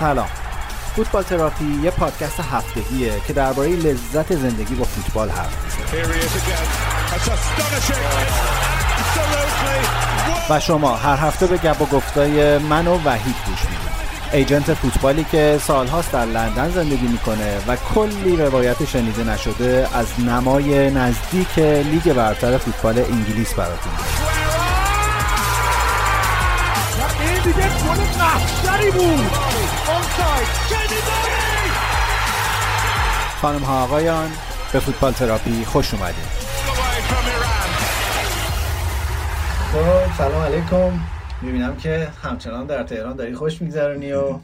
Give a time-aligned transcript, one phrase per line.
[0.00, 0.28] سلام.
[0.96, 5.56] فوتبال تراپی یه پادکست هفتگیه که درباره لذت زندگی با فوتبال حرف
[10.50, 13.90] و شما هر هفته به گپ و گفتای من و وحید گوش می‌دید.
[14.32, 20.90] ایجنت فوتبالی که سالهاست در لندن زندگی می‌کنه و کلی روایت شنیده نشده از نمای
[20.90, 23.92] نزدیک لیگ برتر فوتبال انگلیس براتون.
[27.20, 27.68] این دیگه
[28.64, 29.69] گل بود
[33.42, 34.30] خانم ها آقایان
[34.72, 36.40] به فوتبال تراپی خوش اومدید
[39.72, 41.00] خب سلام علیکم.
[41.42, 44.38] می‌بینم که همچنان در تهران داری خوش میگذرونی و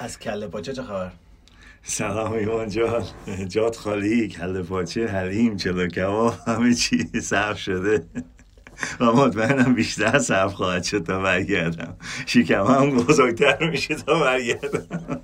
[0.00, 1.12] از کله پاچه چه خبر؟
[1.82, 3.04] سلام ایمان جان.
[3.48, 8.04] جات خالی کله پاچه حلیم چلو کباب همه چی صرف شده.
[9.00, 11.94] و مطمئنم بیشتر صرف خواهد شد تا برگردم.
[12.26, 15.20] شکم هم بزرگتر میشه تا برگردم.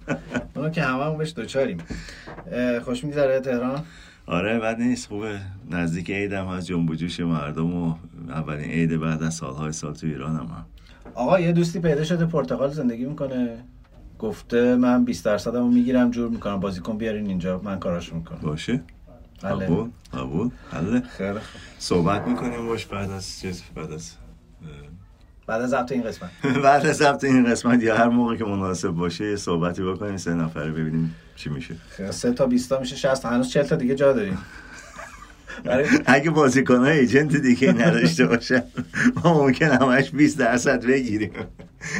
[0.56, 1.78] اونو که همه هم بهش دوچاریم.
[2.84, 3.84] خوش میگذره تهران؟
[4.26, 5.08] آره بد نیست.
[5.08, 5.38] خوبه.
[5.70, 7.94] نزدیک عیدم از جنب جوش مردم و
[8.28, 10.66] اولین عید بعد از سالهای سال تو ایران هم,
[11.14, 13.64] آقا یه دوستی پیدا شده پرتغال زندگی می‌کنه.
[14.18, 16.60] گفته من 20 درصدمو می‌گیرم جور می‌کنم.
[16.60, 18.38] بازیکن بیارین اینجا من کاراشو می‌کنم.
[18.42, 18.80] باشه.
[19.42, 21.38] قبول؟ قبول؟ حله خیلی
[21.78, 24.12] صحبت می‌کنیم باش بعد از چیز بعد از
[25.46, 26.30] بعد از ضبط این قسمت.
[26.64, 30.34] بعد از ضبط این قسمت یا هر موقع که مناسب باشه یه صحبتی بکنیم سه
[30.34, 31.74] نفره ببینیم چی میشه.
[32.10, 34.38] سه تا 20 تا میشه 60 هنوز 40 تا دیگه جا داریم.
[36.06, 38.62] اگه بازیکن های ایجنت دیگه نداشته باشه
[39.24, 41.32] ما ممکن همش 20 درصد بگیریم.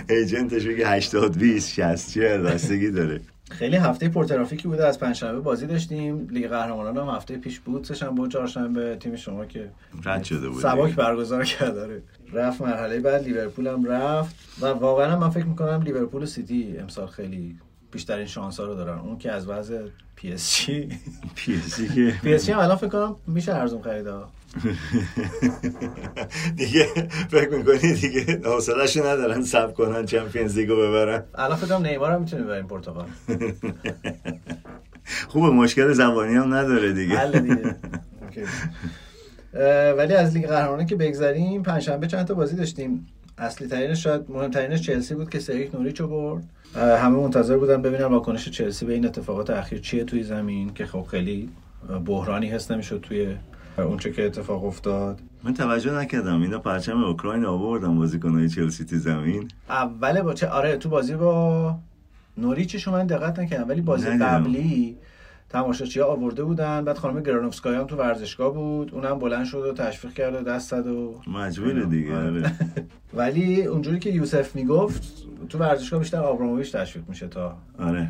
[0.09, 3.21] ایجنتش بگه 80 20 60 40 بستگی داره.
[3.51, 6.29] خیلی هفته پرترافیکی بوده از پنجشنبه بازی داشتیم.
[6.31, 9.71] لیگ قهرمانان هم هفته پیش بود سه‌شنبه و چهارشنبه تیم شما که
[10.05, 10.63] رد شده بود.
[10.63, 14.37] سباک برگزار کرده رفت مرحله بعد لیورپول هم رفت.
[14.61, 17.57] و واقعا من فکر می‌کنم لیورپول و سیتی امسال خیلی
[17.93, 18.99] بیشترین شانس ها رو دارن.
[18.99, 19.83] اون که از وضع
[20.17, 20.89] پی اس جی.
[21.37, 24.13] پی اس جی که پی اس جی هم الان فکر کنم میشه ارزون خریده
[26.57, 26.87] دیگه
[27.31, 32.21] فکر می‌کنی دیگه حوصله‌شو ندارن سب کنن چمپیونز لیگو ببرن؟ الان فکر کنم نیمار هم
[32.21, 33.07] می‌تونه ببریم پرتغال
[35.29, 37.21] خوبه مشکل زبانی هم نداره دیگه.
[39.99, 43.07] ولی از لیگ قهرمانان که بگذریم پنجشنبه چند تا بازی داشتیم.
[43.39, 46.43] اصلی ترینش شاید مهمترینش چلسی بود که سه یک نوریچو برد.
[46.77, 51.07] همه منتظر بودن ببینن واکنش چلسی به این اتفاقات اخیر چیه توی زمین که خب
[51.11, 51.51] خیلی
[52.05, 53.37] بحرانی حس نمی‌شد توی
[53.79, 56.43] اونچه که اتفاق افتاد؟ من توجه نکردم.
[56.43, 59.49] اینا پرچم اوکراین آوردن بازیکنای چلسی تو زمین.
[59.69, 61.75] اول با چه آره تو بازی با
[62.39, 64.97] نوریچش من دقت نکردم ولی بازی قبلی
[65.49, 69.73] تماشاچی ها آورده بودن بعد خانم گرانوفسکای هم تو ورزشگاه بود اونم بلند شد و
[69.73, 72.53] تشویق کرد و دست زد و مجبور دیگه آره.
[73.15, 78.09] ولی اونجوری که یوسف می‌گفت تو ورزشگاه بیشتر آبراموویچ تشویق میشه تا آره.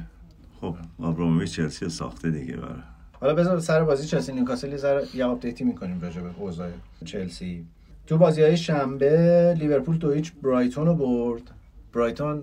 [0.61, 2.83] خب آبراموویچ چلسی ساخته دیگه برای.
[3.21, 6.69] حالا بذار سر بازی چلسی نیوکاسل یه یه update ی می‌کنیم راجع به اوضاع
[7.05, 7.67] چلسی.
[8.07, 11.43] تو بازی های شنبه لیورپول دو هیچ برایتون رو برد.
[11.95, 12.43] برایتون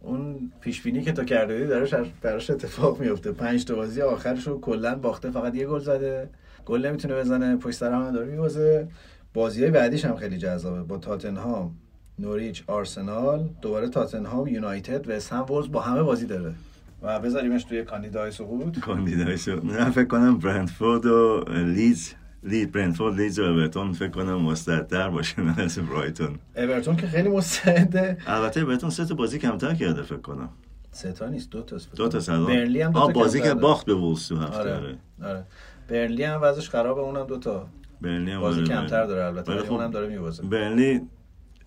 [0.00, 4.46] اون پیش بینی که تو کرده بودی داره براش اتفاق میفته پنج تا بازی آخرش
[4.46, 6.28] رو کلا باخته فقط یه گل زده.
[6.66, 8.88] گل نمی‌تونه بزنه پشت سر هم داره میوازه
[9.34, 10.82] بازی های بعدیش هم خیلی جذابه.
[10.82, 11.74] با تاتنهام
[12.18, 16.54] نوریچ آرسنال دوباره تاتنهام یونایتد و سن با همه بازی داره.
[17.04, 18.78] و بذاریمش توی کاندیدای سقوط.
[18.78, 19.64] کاندیدای سقوط.
[19.64, 25.42] نه فکر کنم برنتفورد و لیدز لید برنتفورد لیدز و اورتون فکر کنم مستعدتر باشه
[25.56, 26.38] از برایتون.
[26.56, 28.18] اورتون که خیلی مستعده.
[28.26, 30.48] البته اورتون سه تا بازی کمتر کرده فکر کنم.
[30.90, 33.86] سه تا نیست دو تا دو تا سلام برنلی هم دو تا بازی که باخت
[33.86, 34.72] به وولوز تو هفته آره.
[34.72, 34.98] آره.
[35.22, 35.44] آره.
[35.88, 37.66] برنلی هم وضعش خرابه اونم دو تا.
[38.00, 41.00] برنلی هم بازی آره، کمتر داره البته ولی خب اونم داره می‌بازه برنلی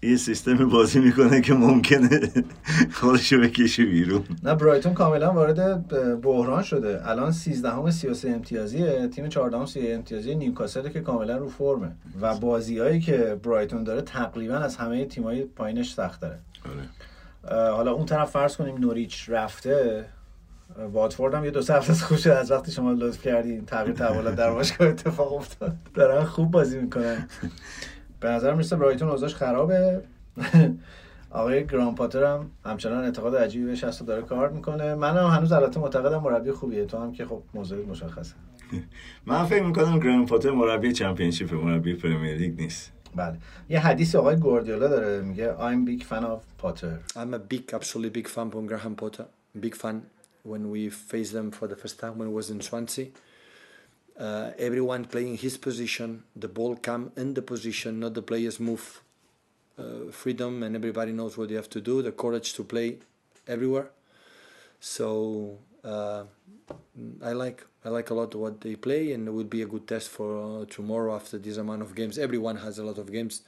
[0.01, 2.31] یه سیستم بازی می‌کنه که ممکنه
[2.93, 4.23] خودشو بکشه بیرون.
[4.43, 5.87] نه برایتون کاملا وارد
[6.21, 7.09] بحران شده.
[7.09, 11.91] الان 13 همه 33 امتیازیه تیم 14 30 امتیازی نیوکاسل که کاملا رو فرمه.
[12.21, 17.71] و بازیهایی که برایتون داره تقریبا از همه تیمای پایینش سخت داره آره.
[17.71, 20.05] حالا اون طرف فرض کنیم نوریچ رفته
[20.91, 24.51] واتفورد هم یه دو سه هفته خوشه از وقتی شما لطف کردین تغییر تحولات در
[24.51, 25.75] باشگاه اتفاق افتاد.
[25.93, 27.27] دارن خوب بازی می‌کنن.
[28.19, 30.01] به نظر می‌رسه برایتون اوضاعش خرابه.
[31.29, 34.95] آقای گران پاتر هم همچنان اعتقاد عجیبی بهش هست و داره کار می‌کنه.
[34.95, 36.85] من هم هنوز البته معتقدم مربی خوبیه.
[36.85, 38.33] تو هم که خب موضوع مشخصه.
[39.25, 42.91] من فکر می‌کنم گران پاتر مربی چمپیونشیپ مربی پرمیر لیگ نیست.
[43.15, 43.37] بله.
[43.69, 45.21] یه حدیث آقای گوردیولا داره.
[45.21, 47.15] میگه I'm big fan of Potter.
[47.15, 49.25] I'm a big absolutely big fan of Graham Potter.
[49.59, 49.95] Big fan
[50.51, 53.07] when we faced them for the first time when I was in Swansea.
[54.19, 59.01] Uh, everyone playing his position, the ball come in the position, not the players move.
[59.77, 62.97] Uh, freedom and everybody knows what you have to do, the courage to play
[63.47, 63.91] everywhere.
[64.79, 66.23] So uh,
[67.23, 69.85] I like I like a lot what they play, and it would be a good
[69.87, 72.17] test for uh, tomorrow after this amount of games.
[72.17, 73.41] Everyone has a lot of games.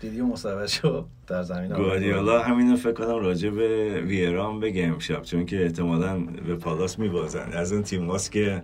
[0.00, 5.46] دیدی مصاحبه شو در زمین گواردیولا همینو فکر کنم راجع به ویرام بگه امشب چون
[5.46, 7.52] که احتمالا به پالاس میبازن.
[7.52, 8.62] از اون تیم هاست که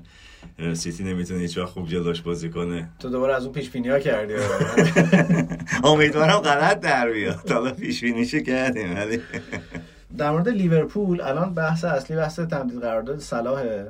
[0.73, 2.89] سیتی نمی‌تونه هیچ وقت خوب جلوش بازی کنه.
[2.99, 4.35] تو دوباره از اون پیش بینی ها کردی.
[5.91, 7.51] امیدوارم غلط در بیاد.
[7.53, 9.21] حالا پیش بینیشو کردیم ولی.
[10.19, 13.85] در مورد لیورپول الان بحث اصلی بحث تمدید قرارداد صلاح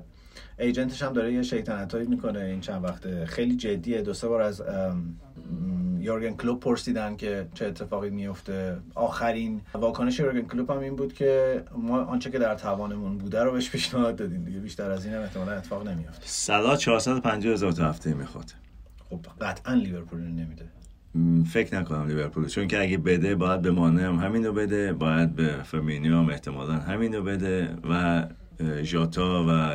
[0.59, 3.27] ایجنتش هم داره یه شیطنتایی می‌کنه این چند وقته.
[3.27, 4.03] خیلی جدیه.
[4.03, 4.62] دو سه بار از
[5.99, 11.62] یورگن کلوپ پرسیدن که چه اتفاقی میفته آخرین واکنش یورگن کلوپ هم این بود که
[11.77, 14.59] ما آنچه که در توانمون بوده رو بهش پیشنهاد دادیم دیگه.
[14.59, 18.55] بیشتر از این هم احتمالا اتفاق نمیفته سلا 450 هزار تا هفته می‌خواد.
[19.11, 20.65] خب قطعا لیورپول رو نمیده.
[21.53, 25.62] فکر نکنم لیورپول چون که اگه بده باید به مانع هم همینو بده باید به
[25.62, 28.25] فرمینیو هم احتمالا همینو بده و
[28.83, 29.73] ژاتا و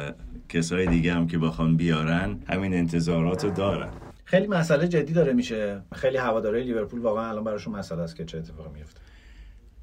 [0.49, 3.89] کسای دیگه هم که بخوان بیارن همین انتظارات رو دارن.
[4.25, 5.81] خیلی مسئله جدی داره میشه.
[5.95, 8.99] خیلی هواداره لیورپول واقعا الان براشون مسئله است که چه اتفاقی میفته.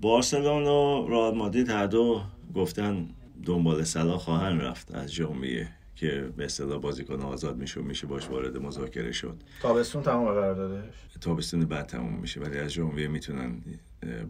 [0.00, 2.22] بارسلون و رئال مادرید هر دو
[2.54, 3.08] گفتن
[3.44, 8.30] دنبال صلاح خواهن رفت از ژانویه که به اصطلاح بازیکن آزاد میشه و میشه باش
[8.30, 9.36] وارد مذاکره شد.
[9.62, 13.52] تابستون تمام قراردادش؟ تابستون بعد تموم میشه ولی از ژانویه می‌تونن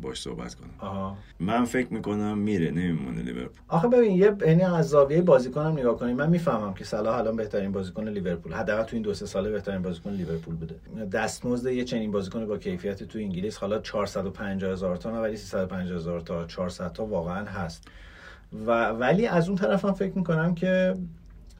[0.02, 0.70] باش صحبت کنن.
[0.78, 1.16] آها.
[1.40, 3.60] من فکر می‌کنم میره نمیمونه لیورپول.
[3.68, 7.36] آخه ببین یه یعنی از زاویه بازیکن هم نگاه کنیم من می‌فهمم که صلاح الان
[7.36, 10.74] بهترین بازیکن لیورپول حداقل تو این دو سه ساله بهترین بازیکن لیورپول بوده.
[11.12, 15.96] دستمزد یه چنین بازیکن با کیفیت تو انگلیس حالا 450 هزار تا نه ولی 350
[15.96, 17.88] هزار تا 400 تا واقعا هست.
[18.66, 20.94] و ولی از اون طرف هم فکر می‌کنم که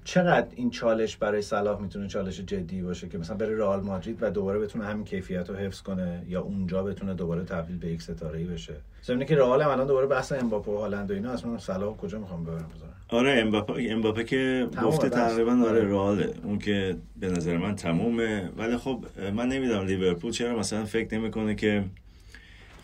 [0.07, 4.31] چقدر این چالش برای صلاح می‌تونه چالش جدی باشه که مثلا بره رئال مادرید و
[4.31, 8.39] دوباره بتونه همین کیفیت رو حفظ کنه یا اونجا بتونه دوباره تبدیل به یک ستاره
[8.39, 8.75] ای بشه؟
[9.05, 12.19] ضمن که رئال هم الان دوباره بحث امباپه و هالند و اینا اصلا صلاح کجا
[12.19, 15.09] می‌خوام ببرم بذارم؟ آره امباپه امباپه که گفته.
[15.09, 15.85] تقریبا آره آره.
[15.85, 16.35] رئاله.
[16.43, 18.51] اون که به نظر من تمومه.
[18.57, 19.05] ولی خب
[19.35, 21.85] من نمی‌دونم لیورپول چرا مثلا فکر نمی‌کنه که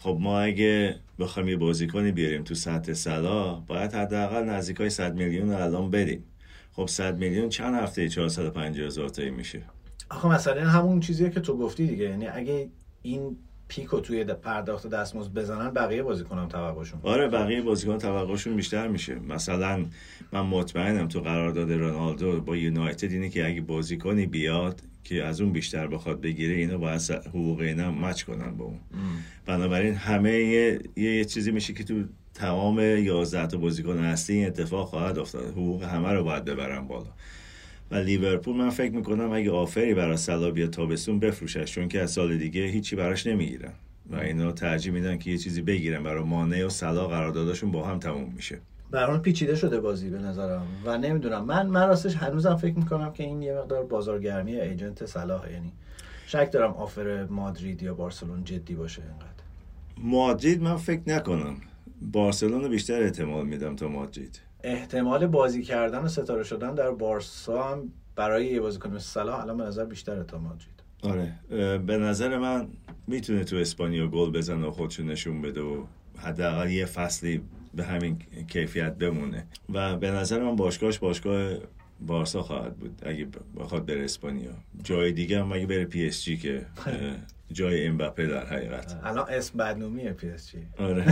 [0.00, 5.50] خب ما اگه بخوایم یه بازیکنی بیاریم تو سطح صلاح باید حداقل نزدیکای 100 میلیون
[5.50, 6.24] رو الان بدیم.
[6.72, 9.62] خب 100 میلیون چند هفته 450 هزار تایی میشه؟
[10.10, 12.04] آخه مثلا همون چیزیه که تو گفتی دیگه.
[12.04, 12.68] یعنی اگه
[13.02, 13.36] این
[13.68, 19.14] پیکو توی پرداخت دستمزد بزنن بقیه بازیکنام توقعشون آره بقیه بازیکن توقعشون بیشتر میشه.
[19.14, 19.84] مثلا
[20.32, 25.52] من مطمئنم تو قرارداد رونالدو با یونایتد اینه که اگه بازیکنی بیاد که از اون
[25.52, 28.80] بیشتر بخواد بگیره اینا باید س- حقوق اینا مچ کنن با اون.
[29.46, 32.04] بنابراین همه یه, یه چیزی میشه که تو
[32.34, 35.44] تمام 11 تا بازیکن اصلی این اتفاق خواهد افتاد.
[35.50, 37.10] حقوق همه رو باید ببرن بالا.
[37.90, 42.10] و لیورپول من فکر می‌کنم اگه آفری برای سلا بیاد تابستون بفروشش چون که از
[42.10, 43.72] سال دیگه هیچی براش نمی‌گیرن.
[44.10, 47.98] و اینا ترجیح میدن که یه چیزی بگیرن برای مانع و سلا قراردادشون با هم
[47.98, 48.58] تموم میشه.
[48.90, 50.66] برام پیچیده شده بازی به نظرم.
[50.84, 55.52] و نمی‌دونم من من راستش هنوزم فکر می‌کنم که این یه مقدار بازارگرمی ایجنت صلاح
[55.52, 55.72] یعنی
[56.26, 59.26] شک دارم آفر مادرید یا بارسلون جدی باشه اینقدر.
[59.98, 61.56] مادرید من فکر نکنم.
[62.12, 64.40] بارسلون رو بیشتر احتمال میدم تا مادرید.
[64.62, 69.56] احتمال بازی کردن و ستاره شدن در بارسا هم برای یه بازیکن مثل صلاح الان
[69.56, 70.82] به نظر بیشتره تا مادرید.
[71.02, 71.38] آره
[71.78, 72.68] به نظر من
[73.06, 75.84] می‌تونه تو اسپانیا گل بزنه و خودشو نشون بده و
[76.18, 77.42] حداقل یه فصلی
[77.74, 79.46] به همین کیفیت بمونه.
[79.72, 81.54] و به نظر من باشگاهش باشگاه
[82.06, 84.50] بارسا خواهد بود اگه بخواد بره اسپانیا.
[84.82, 86.92] جای دیگه هم اگه بره پی اس جی که؟ اه،
[87.52, 89.00] جای امباپه در حقیقت.
[89.04, 90.58] الان اسم بدنومیه پی اس جی.
[90.78, 91.04] آره.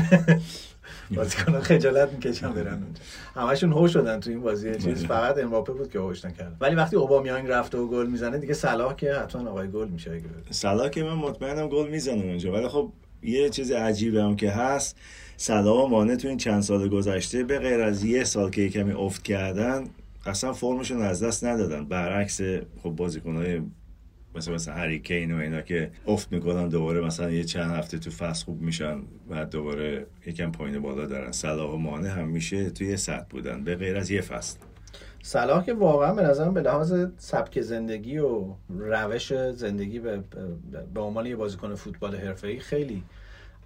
[1.16, 3.00] بازیکن‌ها خجالت می‌کشن برن اونجا.
[3.34, 4.74] همشون هو شدن تو این بازی.
[4.74, 6.56] چیز فقط امباپه بود که هوش نکرد.
[6.60, 10.24] ولی وقتی اوبامیانگ رفته و گل می‌زنه دیگه سلا که حتما آقای گل میشه اگه.
[10.50, 12.52] سلا که من مطمئنم گل می‌زنه اونجا.
[12.52, 12.92] ولی خب
[13.22, 14.96] یه چیز عجیبه هم که هست
[15.36, 18.68] سلا و مانه تو این چند سال گذشته به غیر از یه سال که یه
[18.68, 19.84] کمی افت کردن
[20.26, 21.84] اصلا فرمشون از دست ندادن.
[21.84, 22.40] برعکس
[22.82, 23.62] خب بازیکنهای
[24.34, 28.10] مثلا مثلا هری کین و اینا که افت می‌کنن دوباره مثلا یه چند هفته تو
[28.10, 31.32] فصل خوب میشن و دوباره یکم پایین بالا دارن.
[31.32, 34.58] صلاح و مانع هم میشه توی یه سطح بودن به غیر از یه فصل.
[35.22, 41.00] صلاح که واقعا به نظرم به لحاظ سبک زندگی و روش زندگی به, به, به
[41.00, 43.02] عنوان یه بازیکن فوتبال حرفه‌ای خیلی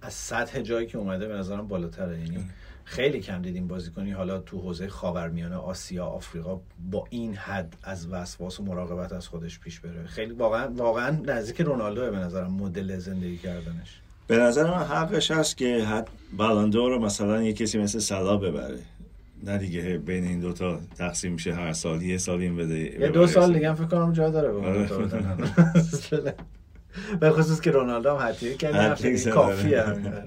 [0.01, 2.19] از سطح جایی که اومده به نظرم بالاتره.
[2.19, 2.45] یعنی
[2.85, 6.59] خیلی کم دیدیم بازیکنی حالا تو حوزه خاورمیانه آسیا آفریقا
[6.91, 10.05] با این حد از وسواس و مراقبت از خودش پیش بره.
[10.05, 14.01] خیلی واقعا واقعا نزدیک رونالدو به نظرم مدل زندگی کردنش.
[14.27, 18.79] به نظر من حقش هست که حد بلاندور رو مثلا یه کسی مثل سلا ببره.
[19.43, 23.27] نه دیگه بین این دوتا تقسیم میشه هر سال یه سال این بده یه دو
[23.27, 24.89] سال دیگه هم فکر کنم جا داره به آره.
[27.19, 29.81] به خصوص که رونالدو هم حتی کرد کافیه.
[29.89, 30.23] آره.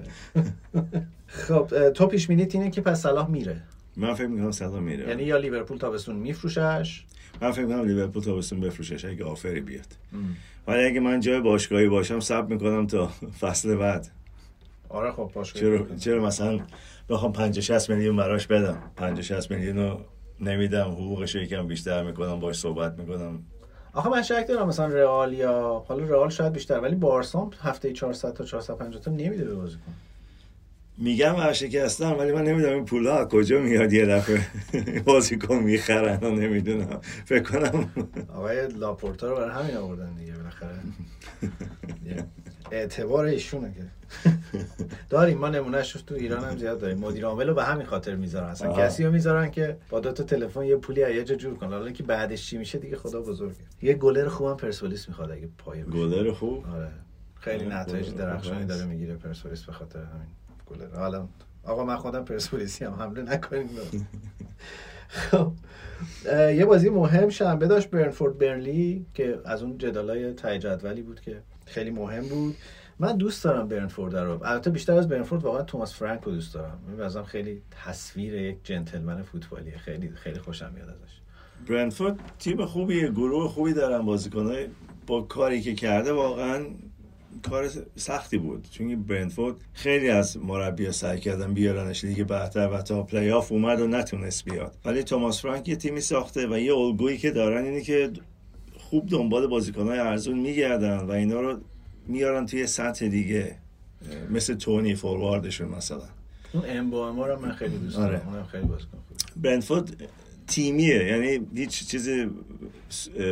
[1.39, 3.61] خب تو پیش بینیت اینه که پس صلاح میره.
[3.97, 5.07] من فکر می‌کنم صدا میره.
[5.07, 7.05] یعنی یا لیورپول تابستون میفروشش؟
[7.41, 9.87] من فکر می‌کنم لیورپول تابستون بفروشش اگه آفری بیاد.
[10.67, 13.07] ولی اگه من جای باشگاهی باشم صبر می‌کنم تا
[13.39, 14.07] فصل بعد.
[14.89, 15.97] آره خب باشگاهی چرا بکنم.
[15.97, 16.59] چرا مثلا
[17.09, 19.99] بخوام 50 60 میلیون براش بدم؟ 50 60 میلیون رو
[20.41, 23.39] نمیدم حقوقش رو یکم بیشتر می‌کنم باش صحبت می‌کنم.
[23.93, 28.33] آخه من شک دارم مثلا رئال یا حالا رئال شاید بیشتر ولی بارسا هفته 400
[28.33, 29.93] تا 450 تا نمیده به بازیکن.
[31.01, 34.47] میگم ورشکستم ولی من نمی‌دونم این پولا از کجا میاد یه دفعه.
[35.05, 36.99] بازیکن می‌خرن و نمی‌دونم.
[37.25, 37.89] فکر کنم
[38.35, 40.79] آقای لاپورتا رو برای همین آوردن دیگه بالاخره.
[42.71, 43.83] اعتبار ایشونه که.
[45.09, 46.97] داریم ما نمونهش تو ایران هم زیاد داریم.
[46.97, 48.49] مدیر عامل رو به همین خاطر می‌ذارن.
[48.49, 48.73] اصلا.
[48.73, 51.69] کسی رو می‌ذارن که با دو تا تلفن یه پولی از یه جا جور کنه
[51.69, 53.55] حالا که بعدش چی میشه دیگه خدا بزرگه.
[53.81, 55.83] یه گلر خوبم پرسپولیس می‌خواد اگه پایه.
[55.83, 56.89] گلر خوب؟ آره.
[57.39, 58.85] خیلی نتایج درخشانی داره.
[58.85, 60.27] می‌گیره پرسپولیس به خاطر همین.
[60.69, 61.27] گلر حالا
[61.63, 63.69] آقا من خودم پرسپولیسی هم حمله نکنیم.
[65.09, 65.51] خب
[66.31, 71.41] یه بازی مهم شنبه داشت برنفورد برنلی که از اون جدالای ته جدولی بود که
[71.65, 72.55] خیلی مهم بود.
[72.99, 74.43] من دوست دارم برنفورد رو.
[74.43, 76.79] البته بیشتر از برنفورد واقعا توماس فرانک رو دوست دارم.
[76.87, 79.77] من بازم خیلی تصویر یک جنتلمن فوتبالیه.
[79.77, 81.21] خیلی خیلی خوشم میاد ازش.
[81.69, 84.67] برنفورد تیم خوبیه گروه خوبی دارن بازیکنای
[85.07, 86.65] با کاری که کرده واقعا
[87.41, 88.67] کار سختی بود.
[88.71, 93.81] چون برنفورد خیلی از مربی سعی کردن بیارنش لیگ برتر و تا پلی آف اومد
[93.81, 94.77] و نتونست بیاد.
[94.85, 98.11] ولی توماس فرانک یه تیمی ساخته و یه الگویی که دارن اینه که
[98.77, 101.59] خوب دنبال بازیکنهای ارزون میگردن و اینا رو
[102.07, 103.55] میارن توی سطح دیگه
[104.29, 106.01] مثل تونی فورواردشون مثلا.
[106.53, 108.17] اون امبومو رو من خیلی دوست آره.
[108.17, 108.29] دارم.
[108.29, 108.97] اونم خیلی بازیکن
[109.35, 110.03] برنفورد
[110.47, 111.05] تیمیه.
[111.05, 112.09] یعنی هیچ چیز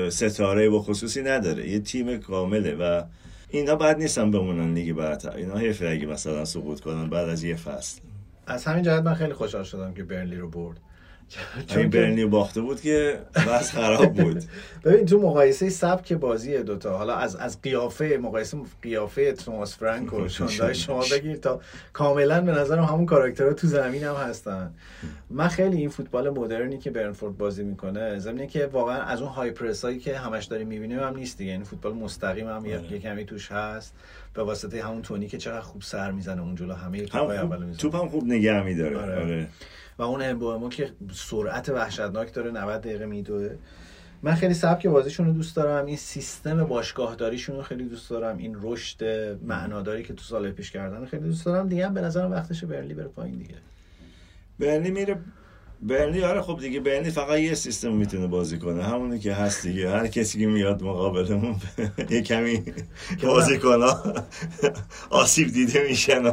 [0.10, 1.70] ستاره و خصوصی نداره.
[1.70, 3.04] یه تیم کامله و
[3.50, 5.32] اینا بعد نیستن بمونن لیگ برتر.
[5.32, 8.02] اینا حیفه اگه مثلا سقوط کنن بعد از یه فصل.
[8.48, 10.80] از همین جهت من خیلی خوشحال شدم که برنلی رو برد.
[11.68, 14.44] که- برنلی باخته بود که بس خراب بود.
[14.86, 20.28] ببین تو مقایسه سبک بازی دوتا حالا از از قیافه مقایسه قیافه توماس فرانک و
[20.28, 21.62] شاندای شما بگیر تا
[21.94, 24.74] کاملا به نظرم همون کاراکترها تو زمین هم هستن.
[25.30, 29.52] من خیلی این فوتبال مدرنی که برنفورد بازی می‌کنه ضمن که واقعا از اون های
[29.52, 31.52] پرس هایی که همش داریم می‌بینیم هم نیست دیگه.
[31.52, 32.92] یعنی فوتبال مستقیم هم یه- آره.
[32.92, 33.94] یه کمی توش هست.
[34.34, 37.78] به واسطه همون تونی که چقدر خوب سر می‌زنه اون جلو همه اول می‌زنه.
[37.78, 38.98] توپ هم خوب نگه میداره.
[38.98, 39.48] آره.
[39.98, 43.56] و اون امبومو که سرعت وحشتناک داره 90 دقیقه میدوه.
[44.22, 45.86] من خیلی سبک بازیشون رو دوست دارم.
[45.86, 48.38] این سیستم باشگاهداریشون رو خیلی دوست دارم.
[48.38, 49.04] این رشد
[49.44, 51.68] معناداری که تو سال پیش کردن خیلی دوست دارم.
[51.68, 53.56] دیگه به نظرم وقتش برنلی بره پایین دیگه.
[54.60, 55.18] برنلی میره
[55.82, 58.84] برنلی آره خب دیگه برنلی فقط یه سیستم می‌تونه بازی کنه.
[58.84, 59.90] همونی که هست دیگه.
[59.90, 61.56] هر کسی که میاد مقابلمون
[62.10, 62.64] یه کمی
[63.24, 64.04] بازیکن ها
[65.10, 66.24] آسیب دیده میشن.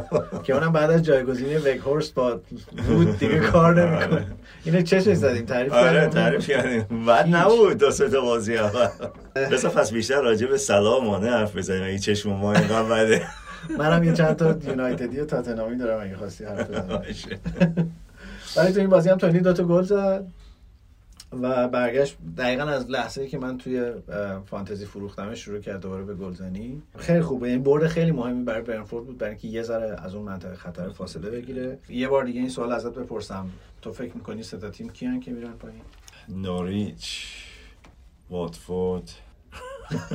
[0.43, 2.41] که اونم بعد از جایگزینی وگهورست با
[2.89, 4.25] وود دیگه کار نمی‌کنه.
[4.65, 6.07] اینو چشش زدیم تعریف آره.
[6.07, 7.05] تعریف کردیم.
[7.05, 8.87] بد نبود دو سه تا بازی اول
[9.35, 11.83] بذار پس بیشتر راجع به سلام مانه حرف بزنیم.
[11.83, 13.21] اگه چشم ما اینقدر بده.
[13.77, 17.01] منم یه چند تا یونایتدی و تاتنامی دارم اگه خواستی حرف بزنم.
[18.57, 20.27] ولی تو این بازی هم تونی دوتا گل زد.
[21.41, 23.91] و برگشت دقیقا از لحظه ای که من توی
[24.45, 27.47] فانتزی فروختمش شروع کرد دوباره به گلزنی خیلی خوبه.
[27.47, 30.89] این برد خیلی مهمی برای برنفورد بود برای اینکه یه ذره از اون منطقه خطر
[30.89, 31.79] فاصله بگیره.
[31.89, 33.49] یه بار دیگه این سوال ازت بپرسم.
[33.81, 35.81] تو فکر می‌کنی سه تا تیم کیان که میرن پایین؟
[36.29, 37.27] نوریچ
[38.29, 39.11] واتفورد.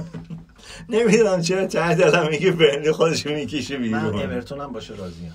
[0.88, 5.32] نمی‌دونم چرا ته دلم میگه برنلی خودش می‌کشه من بیرون اورتون هم باشه راضیم.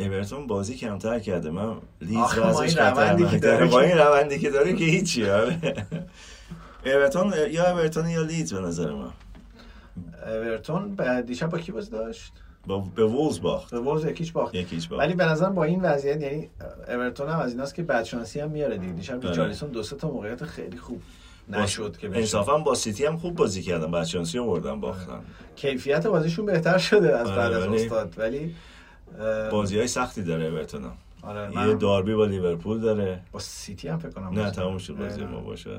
[0.00, 1.50] اورتون بازی کمتر کرده.
[1.50, 3.38] من لیز رو ازش روندی که.
[3.38, 5.58] داره با این روندی که داره که هیچی آره.
[6.86, 9.10] اورتون یا اورتون یا لیدز به نظر من.
[10.26, 10.94] اورتون
[11.26, 12.32] دیشب با کی بازی داشت؟
[12.66, 13.70] با به وولز باخت.
[13.70, 14.54] به وولز یکیش باخت.
[14.54, 15.02] یکیش باخت.
[15.02, 16.50] ولی به نظر با این وضعیت یعنی
[16.88, 18.92] اورتون هم از ایناست که بدشانسی هم میاره دیگه.
[18.92, 19.28] دیشب آره.
[19.28, 21.02] ریچارلیسون دو سه تا موقعیت خیلی خوب
[21.48, 22.18] نشد که بشه.
[22.18, 23.90] انصافا با سیتی هم خوب بازی کردن.
[23.90, 25.20] بچانسی آوردن باختن.
[25.56, 28.14] کیفیت بازیشون بهتر شده از آره، بعد از استاد.
[28.16, 28.54] ولی
[29.50, 30.92] بازی های سختی داره اورتون هم
[31.22, 34.78] آره یه داربی با لیورپول داره با سیتی هم فکر کنم نه بازی تموم.
[34.78, 35.40] شد بازی ما.
[35.40, 35.70] باشه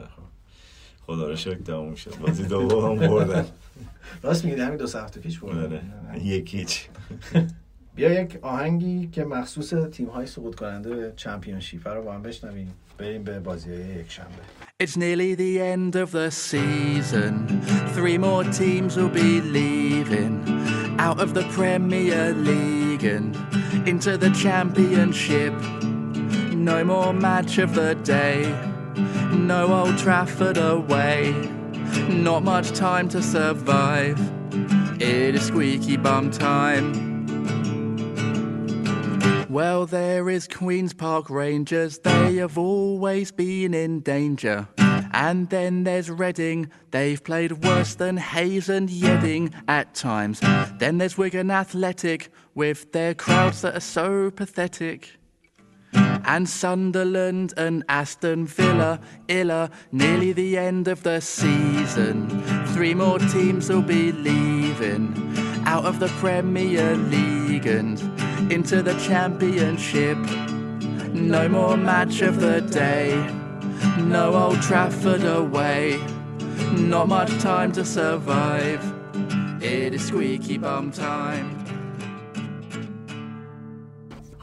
[1.07, 3.45] خدا رو شکر تموم شد بازی دوم هم بردن
[4.23, 5.61] راست میگی همین دو سه هفته پیش بردن.
[6.09, 6.25] آره.
[6.25, 6.85] یکیچ
[7.95, 12.73] بیا یک آهنگی که مخصوص تیم های سقوط کننده به چمپیونشیپ رو با هم بشنویم
[12.97, 14.29] بریم به بازی یک شنبه
[14.83, 17.33] It's nearly the end of the season.
[17.97, 20.33] Three more teams will be leaving
[21.05, 23.35] out of the Premier League and
[23.87, 25.53] into the Championship.
[26.53, 28.43] No more match of the day.
[29.31, 31.31] No Old Trafford away.
[32.09, 34.19] Not much time to survive.
[35.01, 37.13] It is squeaky bum time.
[39.49, 44.67] Well, there is Queen's Park Rangers, they have always been in danger.
[45.13, 50.39] And then there's Reading, they've played worse than Hayes and Yedding at times.
[50.79, 55.17] Then there's Wigan Athletic, with their crowds that are so pathetic.
[56.25, 62.43] And Sunderland and Aston Villa, illa, nearly the end of the season.
[62.67, 65.13] Three more teams will be leaving
[65.65, 67.99] out of the Premier League and
[68.51, 70.17] into the Championship.
[71.13, 73.15] No more match of the day,
[73.97, 76.01] no Old Trafford away.
[76.71, 78.81] Not much time to survive.
[79.61, 81.62] It is squeaky bum time.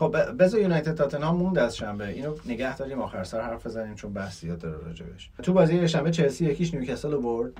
[0.00, 2.08] خب بذار یونایتد تاتنهام موند از شنبه.
[2.08, 5.30] اینو نگه داریم آخر سر حرف بزنیم چون بحث زیاد داره راجبش.
[5.42, 7.52] تو بازی شنبه چلسی یکیش نیوکاسل برد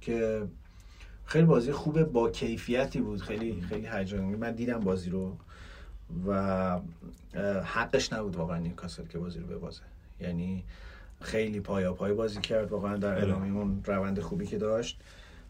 [0.00, 0.42] که
[1.24, 3.20] خیلی بازی خوب با کیفیتی بود.
[3.20, 5.36] خیلی خیلی هیجان من دیدم بازی رو
[6.26, 6.80] و
[7.64, 9.82] حقش نبود واقعا نیوکاسل که بازی رو ببازه.
[10.20, 10.64] یعنی
[11.20, 15.00] خیلی پایا پای بازی کرد واقعا در ادامه اون روند خوبی که داشت.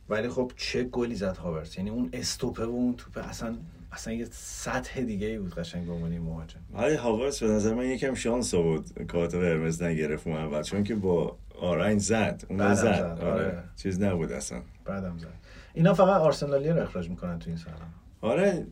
[0.08, 3.56] ولی خب چه گلی زد هاورس یعنی اون استوپه و اون توپ اصلا
[3.92, 7.86] اصلا یه سطح دیگه ای بود قشنگ به عنوان مهاجم ولی هاورس به نظر من
[7.86, 12.82] یکم شانس بود کارت قرمز نگرفت اون اول چون که با آرنج زد اون زد
[12.82, 13.32] زد، آره.
[13.32, 13.62] آره.
[13.76, 15.26] چیز نبود اصلا بعدم زد
[15.74, 17.72] اینا فقط آرسنالی رو اخراج می‌کنن تو این سال
[18.20, 18.66] آره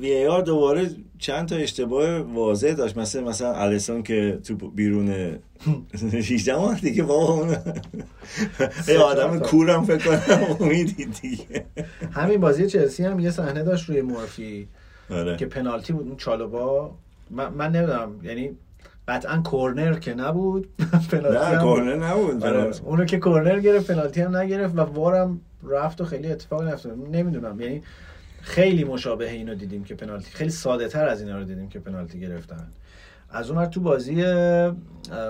[0.00, 2.96] وی آر دوباره چند تا اشتباه واضح داشت.
[2.96, 5.38] مثلا مثلا الیسون که تو بیرون
[6.12, 7.56] 18 ماه دیگه بابا اون
[8.88, 9.38] یه آدم.
[9.38, 11.64] کورم فکر کنم امیدی دیگه.
[12.12, 14.68] همین بازی چلسی هم یه صحنه داشت روی مورفی
[15.10, 15.36] آره.
[15.36, 16.06] که پنالتی بود.
[16.06, 16.90] اون چالوبا
[17.30, 18.12] من, من نمی‌دونم.
[18.22, 18.50] یعنی
[19.08, 20.68] قطعا کورنر که نبود
[21.12, 22.44] پنالتی نه کورنر نبود.
[22.44, 22.70] آره،.
[22.84, 27.60] اونو که کورنر گرفت پنالتی هم نگرفت و وارم رفت و خیلی اتفاق نیفتاد نمی‌دونم.
[27.60, 27.82] یعنی
[28.42, 32.20] خیلی مشابه اینو دیدیم که پنالتی خیلی ساده تر از اینا رو دیدیم که پنالتی
[32.20, 32.68] گرفتن.
[33.30, 34.14] از اون تو بازی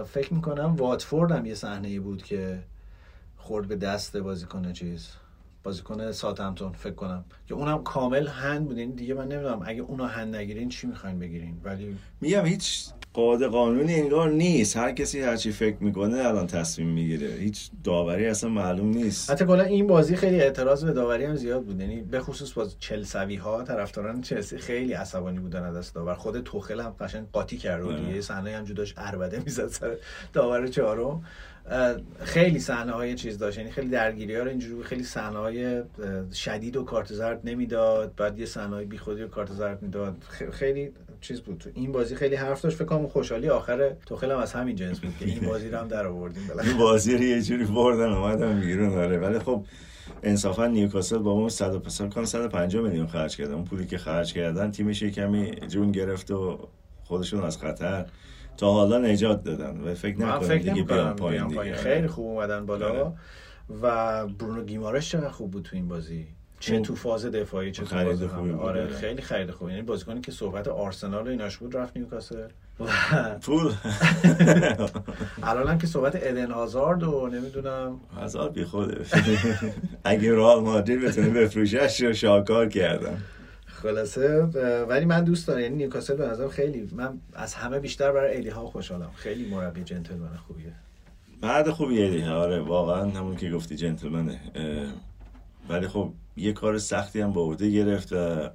[0.07, 2.59] فکر می‌کنم واتفورد هم یه صحنه بود که
[3.37, 5.09] خورد به دست بازیکن چیز.
[5.62, 7.25] بازیکن ساتمتون فکر کنم.
[7.49, 8.79] که اونم کامل هند بود.
[8.79, 11.61] یعنی دیگه من نمی‌دونم اگه اونو هند نگیرین چی می‌خواین بگیرین.
[11.64, 14.77] ولی میگم هیچ قاعده قانونی انگار نیست.
[14.77, 17.29] هر کسی هر چی فکر می‌کنه الان تصمیم می‌گیره.
[17.29, 19.31] هیچ داوری اصلا معلوم نیست.
[19.31, 21.81] حتی کلا این بازی خیلی اعتراض به داوری هم زیاد بود.
[21.81, 26.40] یعنی به خصوص باز چلسوی ها طرفداران چلسی خیلی عصبانی بودن از دست داور خود
[26.40, 27.83] توخل هم قشنگ قاطی کرد.
[27.83, 28.01] و آره.
[28.01, 29.96] دیگه صحنه هم جداش اربده می‌زد سر
[30.33, 31.25] داور چهارم.
[31.70, 33.59] اه، خیلی صحنه های چیز داشت.
[33.59, 34.83] یعنی خیلی درگیری ها رو اینجوری.
[34.83, 35.83] خیلی صحنه های
[36.33, 38.12] شدید و کارت زرد نمی‌داد.
[38.16, 40.16] بعد یه صحنه های بیخودی و کارت زرد می‌داد.
[40.53, 44.39] خیلی چیز بود تو این بازی خیلی حرف داشت فکر کنم خوشحالی آخر توخل هم
[44.39, 46.43] از همین جنس بود که این بازی رو هم در آوردیم.
[46.65, 49.65] این بازی رو یه جوری بردن اومدن بیرون آره ولی خب
[50.23, 54.33] انصافا نیوکاسل با اون 100 پسر کن 150 میلیون خرج کردن اون پولی که خرج
[54.33, 56.69] کردن تیمش کمی جون گرفت و
[57.05, 58.07] خودشون از خطر
[58.57, 61.75] تا حالا نجات دادن و فکر نکنم دیگه بیان پایین.
[61.75, 63.13] خیلی خوب اومدن بالا آره.
[63.83, 66.27] و برونو گیمارش چقدر خوب بود تو این بازی
[66.61, 66.81] چه.
[66.81, 68.94] تو فاز دفاعی چه تو فاز خوبی آره آره.
[68.94, 69.70] خیلی خرید خوبی.
[69.70, 72.49] یعنی بازیکنی که صحبت آرسنال و ایناش بود رفت نیوکاسل.
[72.81, 72.85] و
[73.42, 73.73] پول.
[75.42, 78.01] الان هم که صحبت ادن هازارد و نمی‌دونم.
[78.23, 79.05] هزار بی خوده.
[80.05, 83.18] اگه رئال مادرید بتونه بفروشش رو شاکار کردم.
[83.66, 84.29] خلاصه
[84.88, 88.49] ولی من دوست دارم یعنی نیوکاسل به نظرم خیلی من از همه بیشتر برای ایدی
[88.49, 89.11] ها خوشحالم.
[89.16, 90.73] خیلی مربی جنتلمن خوبیه.
[91.42, 94.40] مرد خوبیه دیگه آره واقعا همون که گفتی جنتلمنه.
[95.68, 98.51] ولی خب یه کار سختی هم با عهده گرفت و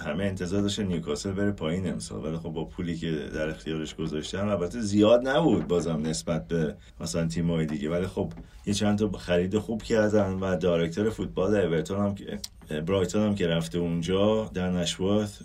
[0.00, 2.24] همه انتظار داشتن نیوکاسل بره پایین امسال.
[2.24, 7.26] ولی خب با پولی که در اختیارش گذاشتن البته زیاد نبود بازم نسبت به مثلا
[7.26, 7.90] تیم‌های دیگه.
[7.90, 8.32] ولی خب
[8.66, 12.38] یه چند تا خرید خوب کردن و دایرکتور فوتبال اورتون هم که
[12.68, 15.38] برایتون هم که رفته اونجا در نشوات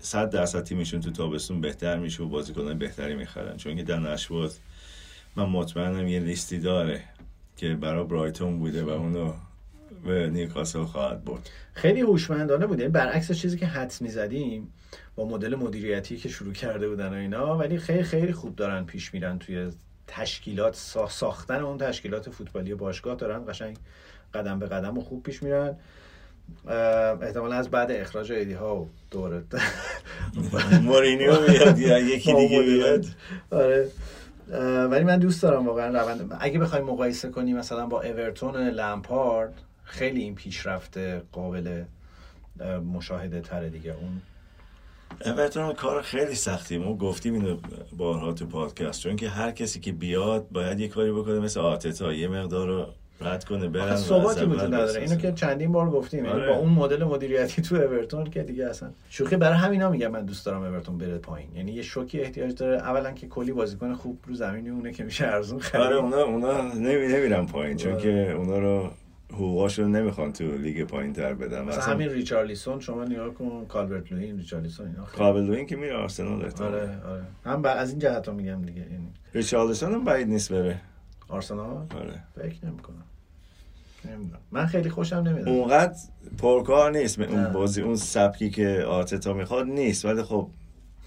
[0.00, 3.56] صد درصد تیمشون تو تابستون بهتر میشه و بازیکنان بهتری می‌خرن.
[3.56, 4.58] چون که در نشوات
[5.36, 7.02] من مطمئنم یه لیستی داره
[7.56, 9.32] که برای برایتون بوده و اونو
[10.06, 11.50] به نیوکاسل خواهد برد.
[11.72, 12.78] خیلی هوشمندانه بود.
[12.78, 14.72] یعنی برعکس چیزی که حدس می‌زدیم
[15.16, 19.14] با مدل مدیریتی که شروع کرده بودن و اینا ولی خیلی خیلی خوب دارن پیش
[19.14, 19.70] میرن توی
[20.06, 23.76] تشکیلات سا- ساختن اون تشکیلات فوتبالی باشگاه دارن قشنگ
[24.34, 25.76] قدم به قدم و خوب پیش میرن.
[27.22, 29.42] احتمالا از بعد اخراج ایدی ها و دوره
[30.82, 32.62] مورینیو بیاد یا یکی دیگه.
[32.62, 33.04] بیاد
[33.50, 33.88] آره.
[34.90, 39.54] ولی من دوست دارم واقعا روند اگه بخوایم مقایسه کنیم مثلا با اورتون لمپارد
[39.86, 40.98] خیلی این پیشرفت
[41.32, 41.82] قابل
[42.60, 43.94] اه، مشاهده تره دیگه.
[44.00, 44.20] اون
[45.24, 46.78] اورتون کار خیلی سختی.
[46.78, 47.56] ما گفتیم اینو
[47.96, 49.00] بارها تو پادکست.
[49.00, 52.86] چون که هر کسی که بیاد باید یه کاری بکنه مثل آتتا یه مقدار رو
[53.20, 55.00] رد کنه برن آخه ثباتی وجود نداره.
[55.02, 56.24] اینو که چندین بار گفتیم.
[56.24, 56.48] یعنی آره.
[56.48, 60.08] با اون مدل مدیریتی تو اورتون که دیگه اصلا شوخی برای همینا میگم.
[60.08, 61.56] من دوست دارم اورتون بره پایین.
[61.56, 62.76] یعنی یه شوکی احتیاج داره.
[62.76, 65.86] اولا که کلی بازیکن خوب رو زمینی اونه که میشه ارزون خرید.
[65.86, 67.76] آره اونا اونا نمی نمیرن پایین.
[67.76, 68.02] چون آره.
[68.02, 68.90] که اونا رو
[69.32, 71.62] حقوقاشو نمی‌خوان تو لیگ پایین تر بدن.
[71.64, 76.44] مثلا همین ریچارلیسون شما نگاه کن کالورت لوین ریچارلیسون اینا قابل این که میره آرسنال
[76.60, 77.22] آره آره.
[77.44, 80.80] هم بر از این جهت میگم دیگه یعنی ریچارلسون هم بعید نیست بره.
[81.28, 82.22] آرسنال؟ آره.
[82.34, 83.02] فکر نمی‌کنم.
[84.04, 84.38] نمی‌دونم.
[84.50, 85.94] من خیلی خوشم نمیاد اونقدر
[86.38, 87.20] پرکار نیست.
[87.20, 87.48] اون نه.
[87.48, 90.04] بازی اون سبکی که آرتتا می‌خواد نیست.
[90.04, 90.48] ولی خب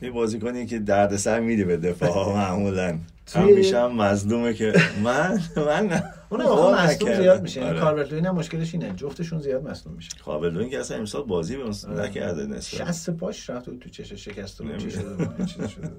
[0.01, 2.97] یه بازیکنی که دردسر میده به دفاع معمولا.
[3.35, 7.23] همیشه هم مظلومه که من من اون فوق آخه مصدوم نکردم.
[7.23, 7.79] زیاد میشه یعنی آره.
[7.79, 11.57] کالورت لوین هم مشکلش اینه جفتشون زیاد مصدوم میشه قابل این که اصلا امسال بازی
[11.57, 12.01] به آره.
[12.01, 15.47] نکرده نسبت شست پاش رفت تو چش شکسته بود چی نمی‌دونم.
[15.47, 15.91] شده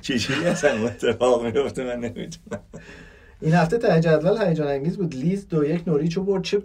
[0.00, 0.18] چی.
[0.18, 2.62] چی اصلا اتفاق میفته من نمی‌تونم
[3.40, 6.62] این هفته ته جدول هیجان انگیز بود لیز دو یک نوریچو برد چه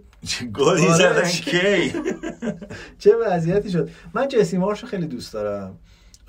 [0.54, 0.94] گلی آره.
[0.94, 1.94] زدن کی
[3.00, 5.80] چه وضعیتی شد من جسی مارشو خیلی دوست دارم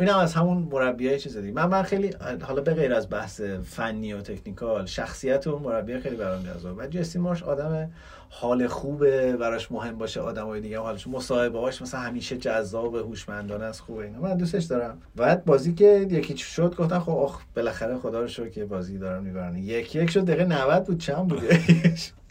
[0.01, 1.53] این هم از همون مربیای چیز دیگه.
[1.53, 2.11] من من خیلی
[2.43, 6.79] حالا به غیر از بحث فنی و تکنیکال شخصیت اون مربی خیلی برام جذاب.
[6.79, 7.91] و جسی مارش آدم
[8.31, 11.07] حال خوبه براش مهم باشه آدمای دیگه حالش.
[11.07, 14.21] مصاحبه هاش مثلا همیشه جذاب هوشمندانه است خوبه اینا.
[14.21, 15.03] من دوستش دارم.
[15.17, 19.23] بعد بازی که یکی شد گفتن خب آخ بالاخره خدا رو شکر که بازی دارن
[19.25, 19.57] می‌برن.
[19.57, 21.43] یک یک شد دقیقه 90 بود چند بود؟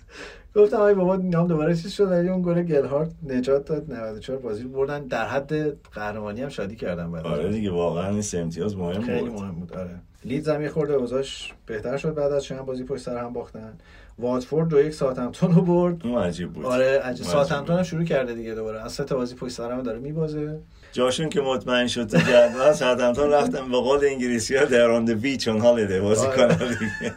[0.57, 2.11] گفتم ای بابا نام دوباره چیز شد.
[2.11, 5.05] ولی اون گل گلهارت نجات داد 94 بازی رو بردن.
[5.05, 9.39] در حد قهرمانی هم شادی کردن بعد آره دیگه واقعا این امتیاز مهم خیلی بود.
[9.41, 9.89] مهم بود آره.
[10.25, 13.73] لیدز هم یه خورده اوضاعش بهتر شد بعد از چند بازی پشت سر هم باختن.
[14.19, 16.07] واتفورد دو یک ساعتمتون رو برد.
[16.07, 16.65] اون عجیب بود.
[16.65, 17.01] آره عجیب.
[17.03, 17.77] عجیب ساعتمتون.
[17.77, 18.81] هم شروع کرده دیگه دوباره.
[18.81, 20.59] از سه بازی پشت سر هم داره میبازه.
[20.91, 25.47] جاشون که مطمئن شد تو جدول ساعتمتون رفتم به قول انگلیسی ها در آن بیچ
[25.47, 26.35] اون هالیده بازی آره.
[26.35, 27.15] کنن دیگه.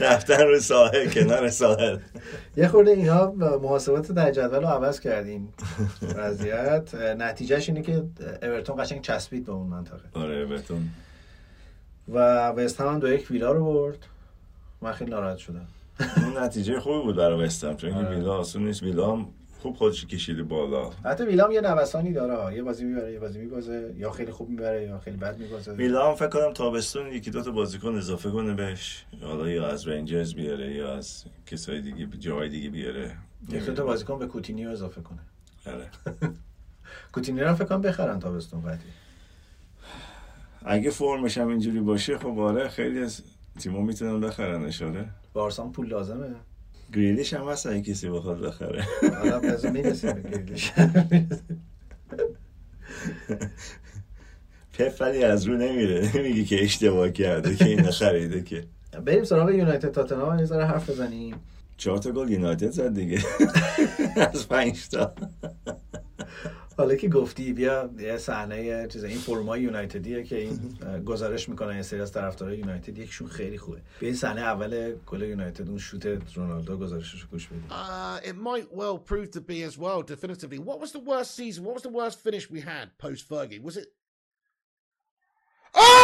[0.00, 1.98] رفتن رو ساحل کنار ساحل.
[2.56, 3.30] یه خورده اینا
[3.62, 5.54] محاسبات در جدول رو عوض کردیم.
[6.16, 6.94] وضعیت.
[6.94, 8.02] نتیجهش اینه که
[8.42, 10.02] اورتون قشنگ چسبید به اون منطقه.
[10.14, 10.88] آره بهتون
[12.08, 14.06] و وست هم دو یک ویلا رو برد.
[14.82, 15.66] من خیلی ناراحت شدم.
[16.16, 18.16] اون نتیجه خوبی بود برای وستم چون آره.
[18.16, 18.82] ویلا آسون نیست.
[18.82, 19.26] ویلا هم
[19.60, 20.90] خوب خودش کشیده بالا.
[21.04, 22.56] حتی ویلا هم یه نوسانی داره.
[22.56, 23.94] یه بازی می‌بره یه بازی میبازه.
[23.96, 25.72] یا خیلی خوب می‌بره یا خیلی بد میبازه.
[25.72, 29.04] ویلا هم فکر کنم تابستون یکی دو تا بازیکن اضافه کنه بهش.
[29.22, 33.16] حالا یا از رنجرز بیاره یا از کسای دیگه جای دیگه بیاره.
[33.48, 35.18] یک دو تا بازیکن به کوتینیو اضافه کنه.
[35.66, 35.90] آره.
[37.12, 38.80] کوتینیو رو فکر کنم بخرن تابستون قضیه
[40.64, 43.22] اگه فرمش هم اینجوری باشه خب آره خیلی از
[43.58, 45.08] تیما می‌تونن بخرنش آره.
[45.32, 46.34] بارسا پول لازمه.
[46.92, 48.84] گریلیش هم هست اگه کسی بخواد بخره.
[49.18, 50.72] حالا بازم می‌رسیم به گریلیش.
[54.78, 56.16] پپ ولی از رو نمیره.
[56.16, 58.64] نمیگه که اشتباه کرده که این خریده که.
[59.04, 61.36] بریم سراغ یونایتد تاتنهام یه ذره حرف بزنیم.
[61.76, 63.20] چهار تا گل یونایتد زد دیگه.
[64.34, 65.14] از پنج تا.
[66.80, 70.78] حالا که گفتی بیا یه صحنه چیز این فرمای یونایتدیه که این
[71.10, 75.22] گزارش می‌کنن یه سری از طرفدارای یونایتد یکشون خیلی خوبه به این صحنه اول گل
[75.22, 79.78] یونایتد اون شوت رونالدو گزارشش گوش بدیم Uh, it might well prove to be as
[79.78, 80.58] well, definitively.
[80.58, 81.64] What was the worst season?
[81.64, 83.60] What was the worst finish we had post Fergie?
[83.68, 83.88] Was it?
[85.74, 85.99] Oh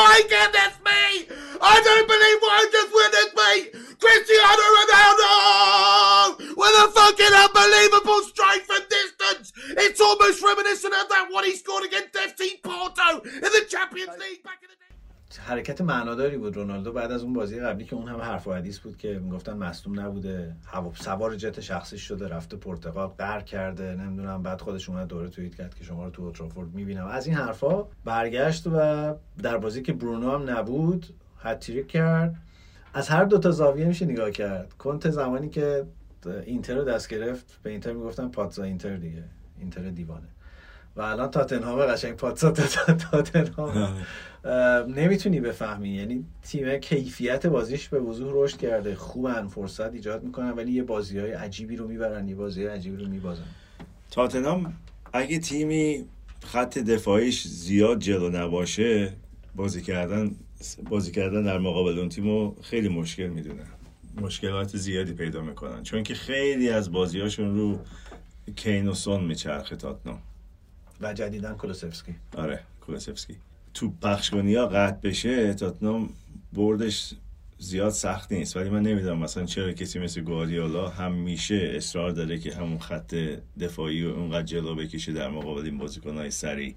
[0.00, 1.28] my goodness me!
[1.60, 3.66] I don't believe what I just witnessed, mate!
[4.00, 9.52] Cristiano Ronaldo with a fucking unbelievable strike from distance.
[9.76, 14.42] It's almost reminiscent of that one he scored against FC Porto in the Champions League
[14.42, 14.89] back in the day.
[15.38, 18.78] حرکت معناداری بود رونالدو بعد از اون بازی قبلی که اون هم حرف و حدیث
[18.78, 24.42] بود که می‌گفتن مصدوم نبوده هوا سوار جت شخصی شده رفته پرتغال قهر کرده نمی‌دونم
[24.42, 27.06] بعد خودش اومد دوره توییت کرد که شما رو تو اوترافورد می‌بینم.
[27.06, 31.06] از این حرفا برگشت و در بازی که برونو هم نبود
[31.42, 32.36] هتریک کرد.
[32.94, 34.72] از هر دو تا زاویه میشه نگاه کرد.
[34.72, 35.84] کنت زمانی که
[36.44, 39.24] اینتر رو دست گرفت به اینتر می‌گفتن پاتزا اینتر دیگه.
[39.58, 40.28] اینتر دیوانه.
[41.00, 43.96] و الان تاتنهام قشنگ پاتزا تاتنهام.
[44.96, 45.88] نمی‌تونی بفهمی.
[45.88, 48.94] یعنی تیم کیفیت بازیش به وضوح رشد کرده.
[48.94, 52.96] خوبن فرصت ایجاد می‌کنن ولی یه بازی های عجیبی رو می‌برن یه بازی های عجیبی
[53.04, 53.44] رو میبازن.
[54.10, 54.74] تاتنام
[55.12, 56.04] اگه تیمی
[56.44, 59.12] خط دفاعیش زیاد جلو نباشه
[59.56, 60.30] بازی کردن
[60.88, 63.66] بازی کردن در مقابل اون تیمو خیلی مشکل می‌دونن
[64.20, 65.82] مشکلات زیادی پیدا می‌کنن.
[65.82, 67.78] چون که خیلی از بازیاشون رو
[68.56, 70.18] کین و سون میچرخه تاتنام
[71.00, 73.36] و جدیدن کلوسفسکی آره کولاسفسکی
[73.74, 76.08] تو پخش کنی ها قطع بشه تاتنام
[76.52, 77.14] بردش
[77.58, 78.56] زیاد سخت نیست.
[78.56, 83.14] ولی من نمی‌دونم مثلا چرا کسی مثل گواردیولا همیشه اصرار داره که همون خط
[83.60, 86.74] دفاعی و اونقدر جلو بکشه در مقابل این بازیکنهای سریع.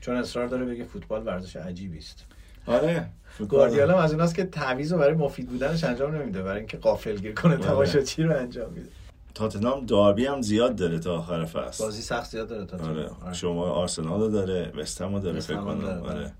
[0.00, 2.24] چون اصرار داره بگه فوتبال ورزش عجیبی است.
[2.66, 3.08] آره.
[3.48, 7.56] گواردیولا از اوناست که تعویض رو برای مفید بودنش انجام نمیده برای اینکه غافلگیر کنه
[7.56, 8.88] تماشاچی رو انجام میده.
[9.34, 11.84] تاتنهام داربی هم زیاد داره تا آخر فصل.
[11.84, 13.10] بازی سخت زیاد داره تا آره.
[13.32, 15.84] شما آرسنال رو داره وستهم رو داره فکر کنم.
[15.84, 16.32] آره.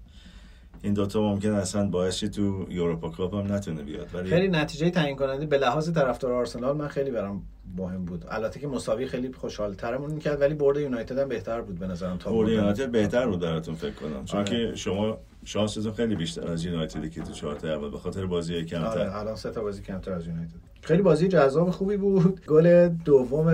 [0.84, 5.16] این دوتا ممکن اصلا باعث تو یوروپا کاپ هم نتونه بیاد ولی خیلی نتیجه تعیین
[5.16, 7.42] کننده به لحاظ طرفدار آرسنال من خیلی برام
[7.76, 8.24] مهم بود.
[8.28, 12.16] البته که مساوی خیلی خوشحال ترمون می‌کرد ولی برد یونایتد هم بهتر بود به نظرم
[12.18, 14.50] تا برد یونایتد بهتر بود براتون فکر کنم چون آره.
[14.50, 18.86] که شما شانستون خیلی بیشتر از یونایتدی که تو چهارتا اول به خاطر بازی کمتر.
[18.86, 20.54] آره الان سه تا بازی کمتر از یونایتد.
[20.80, 22.46] خیلی بازی جذاب خوبی بود.
[22.46, 23.48] گل دوم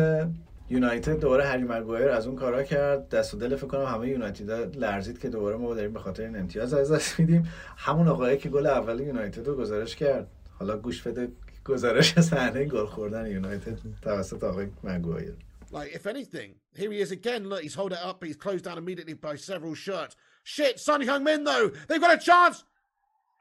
[0.70, 4.76] یونایتد دوباره هری مگوایر از اون کارا کرد دست و دل فکر کنم همه یونایتد
[4.76, 8.48] لرزید که دوباره ما داریم به خاطر این امتیاز از دست میدیم همون آقایی که
[8.48, 10.28] گل اول یونایتد رو گزارش کرد
[10.58, 11.28] حالا گوش بده
[11.64, 15.34] گزارش صحنه گل خوردن یونایتد توسط آقای مگوایر
[15.72, 17.48] Like, if anything, here he is again.
[17.48, 20.16] Look, he's hold it up, but he's closed down immediately by several shots.
[20.42, 21.70] Shit, Son Heung-min, though.
[21.86, 22.64] They've got a chance.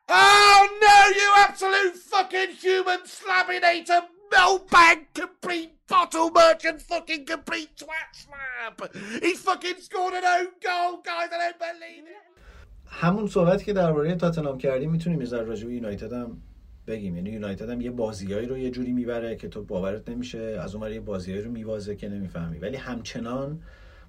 [0.08, 4.02] Oh, no, you absolute fucking human slaminator,
[4.34, 8.76] melbag, complete bottle merchant, fucking complete twat slab.
[9.24, 11.30] He's fucking scored an own goal, guys.
[11.36, 12.24] I don't believe it.
[12.92, 16.42] همون صحبتی که درباره تاتنهام کردیم می‌تونیم یه راجع به یونایتد هم
[16.88, 20.76] بگیم یعنی یونایتد هم یه بازیایی رو یه جوری می‌بره که تو باورت نمیشه از
[20.76, 23.64] اون یه بازیایی رو میوازه که نمی‌فهمی ولی همچنان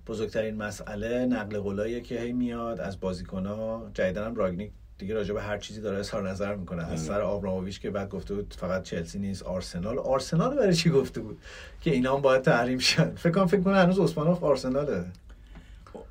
[0.07, 5.43] بزرگترین مسئله نقل قولاییه که هی میاد از بازیکن‌ها جدیدن هم راگنیک دیگه راجع به
[5.43, 6.93] هر چیزی داره اظهار نظر می‌کنه.
[6.93, 9.99] از سر آبراموویچ که بعد گفته بود فقط چلسی نیست آرسنال.
[9.99, 11.39] آرسنال برای چی گفته بود؟
[11.81, 13.15] که اینا هم باید تحریم شن.
[13.15, 15.05] فکر کنم فکر کنم هنوز اسپانوف آرسناله.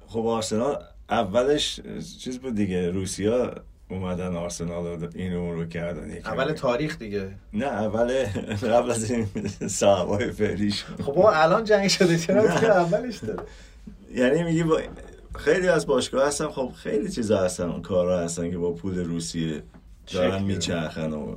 [0.07, 1.79] خب آرسنال اولش
[2.19, 2.89] چیز بود دیگه.
[2.89, 3.55] روسیا
[3.89, 6.11] اومدن آرسنال رو این رو کردن.
[6.25, 7.27] اول تاریخ دیگه.
[7.53, 8.25] نه اول
[8.73, 9.27] قبل از این
[9.67, 12.17] صحابای فعلیش خب الان جنگ شده.
[12.17, 13.43] چرا اولش داره؟
[14.15, 14.81] یعنی میگی با
[15.39, 16.47] خیلی از باشگاه هستن.
[16.47, 19.63] خب خیلی چیزا هستن اون کارا هستن که با پول روسیه
[20.13, 21.35] دارن میچرخن و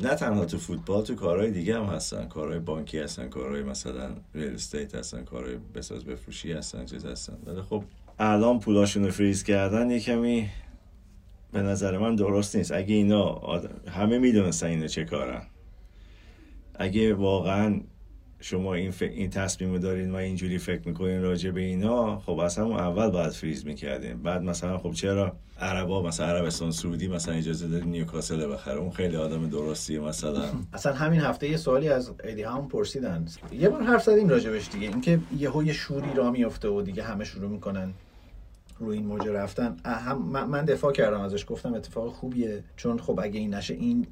[0.00, 2.28] نه تنها تو فوتبال تو کارهای دیگه هم هستن.
[2.28, 7.36] کارهای بانکی هستن کارهای مثلا ریل استیت هستن کارهای بساز بفروشی هستن چیز هستن.
[7.46, 7.84] ولی خب
[8.18, 10.48] الان پولاشون رو فریز کردن یه کمی
[11.52, 12.72] به نظر من درست نیست.
[12.72, 15.42] اگه اینا آد- همه می‌دونستن اینا چه کارن.
[16.74, 17.80] اگه واقعا
[18.40, 19.02] شما این, ف...
[19.02, 23.10] این تصمیم رو دارین و اینجوری فکر می‌کنین راجع به اینا خب از همون اول
[23.10, 24.22] باید فریز می‌کردین.
[24.22, 29.16] بعد مثلا خب چرا عربا مثلا عربستان سعودی مثلا اجازه دادین نیوکاسل بخره؟ اون خیلی
[29.16, 30.44] آدم درستیه مثلا.
[30.72, 33.26] اصلا همین هفته یه سوالی از ایدی هم پرسیدن.
[33.52, 34.88] یه بار حرف زدیم راجبش دیگه.
[34.88, 37.92] اینکه یهو یه شوری را میفته و دیگه همه شروع می‌کنن
[38.78, 39.76] روی این موج رفتن.
[39.84, 42.64] هم من دفاع کردم ازش گفتم اتفاق خوبیه.
[42.76, 44.06] چون خب اگه این نشه این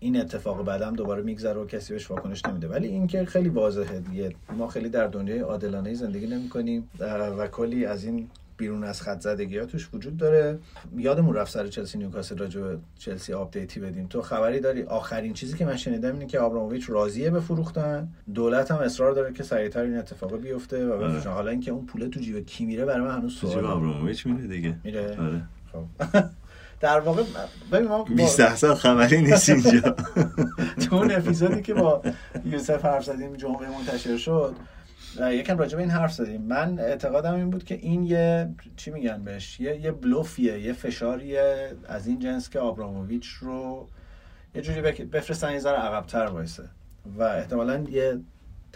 [0.00, 2.68] این اتفاق بعدم دوباره میگذره و کسی بهش واکنش نمیده.
[2.68, 4.32] ولی اینکه خیلی واضحه دیگه.
[4.56, 6.90] ما خیلی در دنیای عادلانه زندگی نمی‌کنیم
[7.38, 10.58] و کلی از این بیرون از خط زدگی ها توش وجود داره.
[10.96, 14.06] یادمون رفت سر چلسی نیوکاسل راجع به چلسی آپدیتی بدیم.
[14.06, 14.82] تو خبری داری.
[14.82, 19.42] آخرین چیزی که من شنیدم اینه که آبراموویچ راضیه بفروختن دولت هم اصرار داره که
[19.42, 23.06] سریعتر این اتفاق بیفته و بفروشن حالا اینکه اون پول تو جیب کی میره برای
[23.06, 24.76] من هنوز تو جیب سواله ابراموویچ میره دیگه.
[24.84, 25.42] میره آره.
[25.72, 25.84] خب.
[26.80, 27.22] در واقع
[27.72, 29.80] ببین ما با- 20 درصد خبری نیست اینجا.
[30.90, 32.02] تو اون اپیزودی که با
[32.44, 34.54] یوسف حرف زدیم جمعه منتشر شد
[35.30, 36.42] یکم راجع به این حرف زدیم.
[36.42, 41.72] من اعتقادم این بود که این یه چی میگن بهش؟ یه یه بلوفیه یه فشاریه
[41.88, 43.88] از این جنس که آبراموویچ رو
[44.54, 46.62] یه جوری بفرستن یه ذره عقب‌تر وایسه.
[47.18, 48.18] و احتمالا یه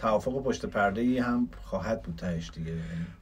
[0.01, 2.71] توافق پشت پرده ای هم خواهد بود تهش دیگه.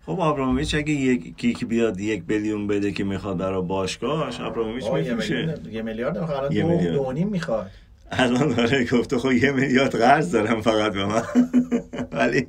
[0.05, 5.59] خب آبراموویچ اگه یکی که بیاد یک بیلیون بده که می‌خواد برای باشگاهش آبراموویچ میفروشه.
[5.71, 7.71] یه میلیارد می‌خواد الان دو نیم می‌خواد.
[8.11, 11.23] الان داره گفته خب یه میلیارد قرض دارم فقط به من.
[12.19, 12.47] ولی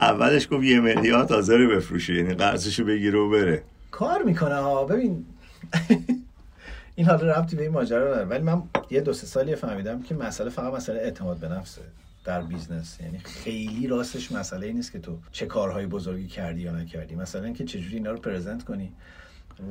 [0.00, 3.62] اولش گفت یه میلیارد حاضر بفروشه یعنی قرضشو بگیره و بره.
[3.90, 5.24] کار می‌کنه ها ببین
[6.96, 8.24] این حالا ربطی به این ماجرا نداره.
[8.24, 11.82] ولی من یه دو سه سالی فهمیدم که مسئله فقط مسئله اعتماد به نفسه.
[12.24, 13.00] در business.
[13.00, 17.14] یعنی خیلی راستش مسئله ای نیست که تو چه کارهای بزرگی کردی یا نکردی.
[17.14, 18.92] مثلا اینکه چجوری اینا رو present کنی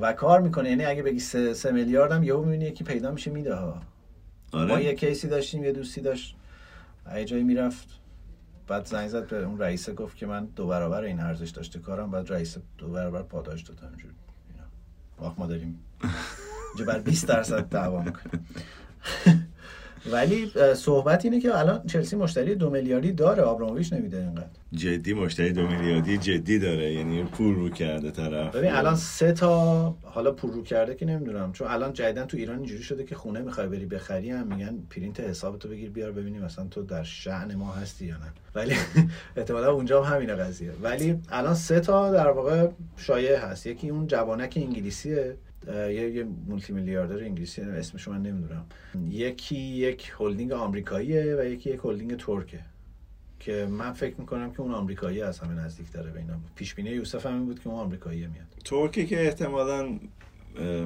[0.02, 3.32] و کار می‌کنه یعنی اگه بگی سه, سه میلیارد هم یهو می‌بینی یکی پیدا میشه
[3.32, 3.82] میده ها.
[4.54, 6.36] ما یه آره case ی داشتیم یه دوستی داشت.
[7.16, 7.88] یه جایی می‌رفت.
[8.68, 12.12] بعد زنگ زد به اون رئیسه گفت که من دو برابر این ارزش داشته کارم.
[12.12, 13.78] بعد رئیس دو برابر پاداش داد.
[15.22, 15.80] وقت ما داریم.
[16.76, 18.48] اینجا بر 20 درصد دعوا می‌کنیم.
[20.12, 24.46] ولی صحبت اینه که الان چلسی مشتری دو میلیاردی داره آبراموویچ نمیده اینقدر.
[24.74, 28.56] جدی مشتری دو میلیاردی جدی داره یعنی پول رو کرده طرف.
[28.56, 32.58] ببین الان سه تا حالا پر رو کرده که نمی‌دونم چون الان جدیدن تو ایران
[32.58, 36.66] اینجوری شده که خونه می‌خوای بری بخری هم میگن پرینت حسابتو بگیر بیار ببینی مثلا
[36.66, 38.34] تو در شأن ما هستی یا نه.
[38.56, 38.76] ولی
[39.38, 40.72] احتمالا اونجا هم همینه قضیه.
[40.82, 43.68] ولی الان سه تا در واقع شایعه هست.
[43.68, 45.36] یکی اون جوانک انگلیسیه.
[45.68, 48.66] یه یه مولتی میلیاردر انگلیسی اسمش من نمی‌دونم.
[49.10, 52.60] یکی یک هلدینگ آمریکاییه و یکی یک هلدینگ ترکه.
[53.40, 56.34] که من فکر می‌کنم که اون آمریکایی از همه نزدیک داره به اینا.
[56.56, 58.48] پیش بینی یوسف هم این بود که اون آمریکایی میاد.
[58.66, 60.00] ترکی که احتمالا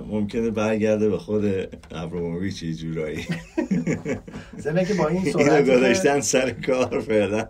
[0.07, 1.45] ممکنه برگرده به خود
[1.91, 3.25] ابراموویچ یه جورایی.
[4.59, 7.47] ضمن که با این که گذاشتن سر کار فعلا.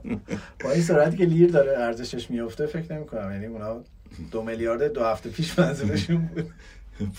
[0.64, 3.32] با این سرعتی که لیر داره ارزشش میفته فکر نمی‌کنم.
[3.32, 3.84] یعنی اونا
[4.32, 6.46] دو میلیارد دو هفته پیش منظورشون بود.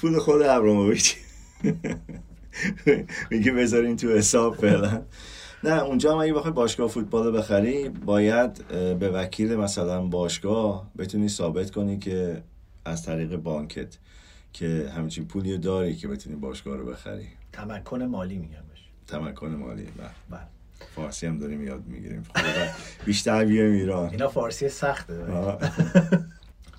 [0.01, 1.17] پول خود ابراموویچ
[3.31, 5.03] میگه بذارین تو حساب فعلا.
[5.65, 11.29] نه اونجا هم اگه بخوای باشگاه فوتبال رو بخری باید به وکیل مثلا باشگاه بتونی
[11.29, 12.43] ثابت کنی که
[12.85, 13.99] از طریق بانکت
[14.53, 17.29] که همچین پولی داری که بتونی باشگاه رو بخری.
[17.53, 18.89] تمکن مالی میگن بهش.
[19.07, 20.11] تمکن مالی بله.
[20.31, 20.41] بله.
[20.97, 22.23] فارسی هم داریم یاد می‌گیریم.
[23.05, 24.11] بیشتر بیایم ایران.
[24.11, 25.27] اینا فارسی سخته.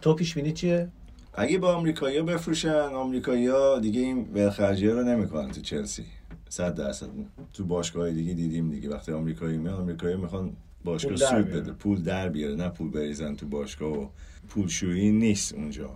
[0.01, 0.89] تو پیش بینی چیه؟
[1.37, 6.05] اگه با آمریکایی‌ها بفروشن آمریکایی‌ها دیگه این ولخرجی رو نمی‌کنن تو چلسی.
[6.49, 7.09] صد درصد.
[7.53, 8.89] تو باشگاه دیگه دیدیم دیگه.
[8.89, 11.45] وقتی آمریکایی میان آمریکایی می‌خوان باشگاه سود.
[11.45, 11.71] بده.
[11.71, 12.55] پول در بیاره.
[12.55, 14.07] نه پول بریزن تو باشگاه و
[14.49, 15.89] پولشویی نیست اونجا.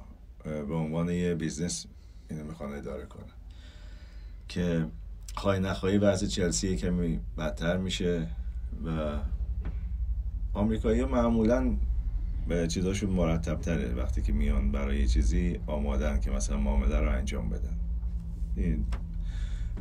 [0.43, 1.85] به عنوان یه business
[2.29, 3.23] اینو می‌خوان اداره کنن.
[4.47, 4.85] که
[5.35, 8.27] خواهی نخواهی وضع چلسی کمی بدتر میشه
[8.85, 9.17] و
[10.53, 11.75] آمریکایی معمولا به
[12.67, 17.77] چیزاشون مرتب تره وقتی که میان برای چیزی آمادن که مثلا معامله رو انجام بدن.
[18.57, 18.85] این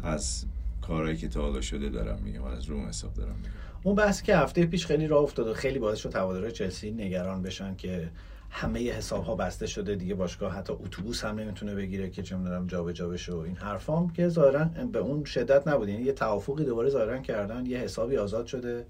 [0.02, 0.44] از
[0.82, 3.50] کارهایی که تا حالا شده دارم میگم از روم حساب دارم میگم.
[3.82, 7.42] اون بحثی که هفته پیش خیلی راه افتاد و خیلی باعث شد هوادارهای چلسی نگران
[7.42, 8.10] بشن که
[8.50, 12.66] همه حساب ها بسته شده دیگه باشگاه حتی اتوبوس هم نمی‌تونه بگیره که چه می‌دونم
[12.66, 15.88] جابجا بشه و این حرفام که ظاهرا به اون شدت نبود.
[15.88, 18.86] یعنی یه توافقی دوباره ظاهرا کردن یه حسابی آزاد شده.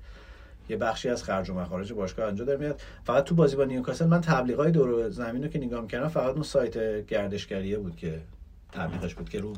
[0.70, 2.80] یه بخشی از خرج و مخارج باشگاه انجا داره میاد.
[3.04, 6.42] فقط تو بازی با نیوکاسل من تبلیغای دور زمین رو که نگاه می‌کردم فقط اون
[6.42, 8.20] سایت گردشگریه بود که
[8.72, 9.54] تبلیغش بود که رو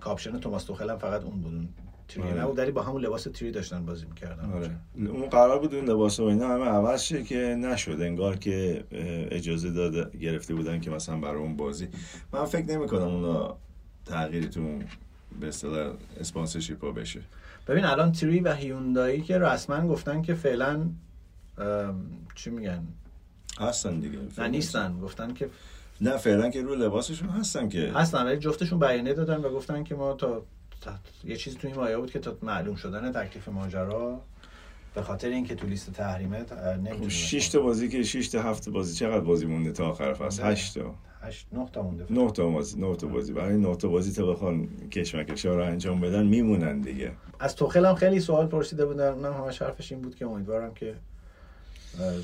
[0.00, 1.68] کاپشن توماس توخل هم فقط اون بود
[2.08, 2.40] تری آره.
[2.40, 2.58] نبود.
[2.58, 4.52] ولی با همون لباس تری داشتن بازی می‌کردن.
[4.52, 4.70] آره.
[4.96, 8.00] اون قرار بود اون لباس و اینا همه عوض شه که نشد.
[8.00, 8.84] انگار که
[9.30, 11.88] اجازه داده گرفته بودن که مثلا برای اون بازی.
[12.32, 13.56] من فکر نمی کنم اونا
[14.04, 14.78] تغییری تو
[15.40, 17.20] به اصطلاح اسپانسرشیپ ها بشه.
[17.66, 20.90] ببین الان تری و هیوندایی که رسما گفتن که فعلا
[22.34, 22.86] چی میگن
[23.60, 25.50] هستن دیگه نه نیستن گفتن که
[26.00, 29.94] نه فعلا که رو لباسشون هستن که هستن ولی جفتشون بیانیه دادن و گفتن که
[29.94, 30.42] ما تا,
[30.80, 30.90] تا
[31.24, 34.20] یه چیزی تو این مایه بود که تا معلوم شدن تکلیف ماجرا
[34.94, 37.08] به خاطر اینکه تو لیست تحریمت اه، خب.
[37.08, 40.52] 6 تا بازی که 6 تا هفت بازی چقدر بازی مونده تا آخر فصل مونده.
[40.52, 43.32] 8 تا هشت نه تا مونده 9 تا بازی 9 تا بازی.
[43.32, 47.12] برای 9 تا بازی تا بخوان کشمکشا رو انجام بدن میمونن دیگه.
[47.40, 49.08] از توخل هم خیلی سوال پرسیده بودن.
[49.08, 50.94] اونم همش حرفش این بود که امیدوارم که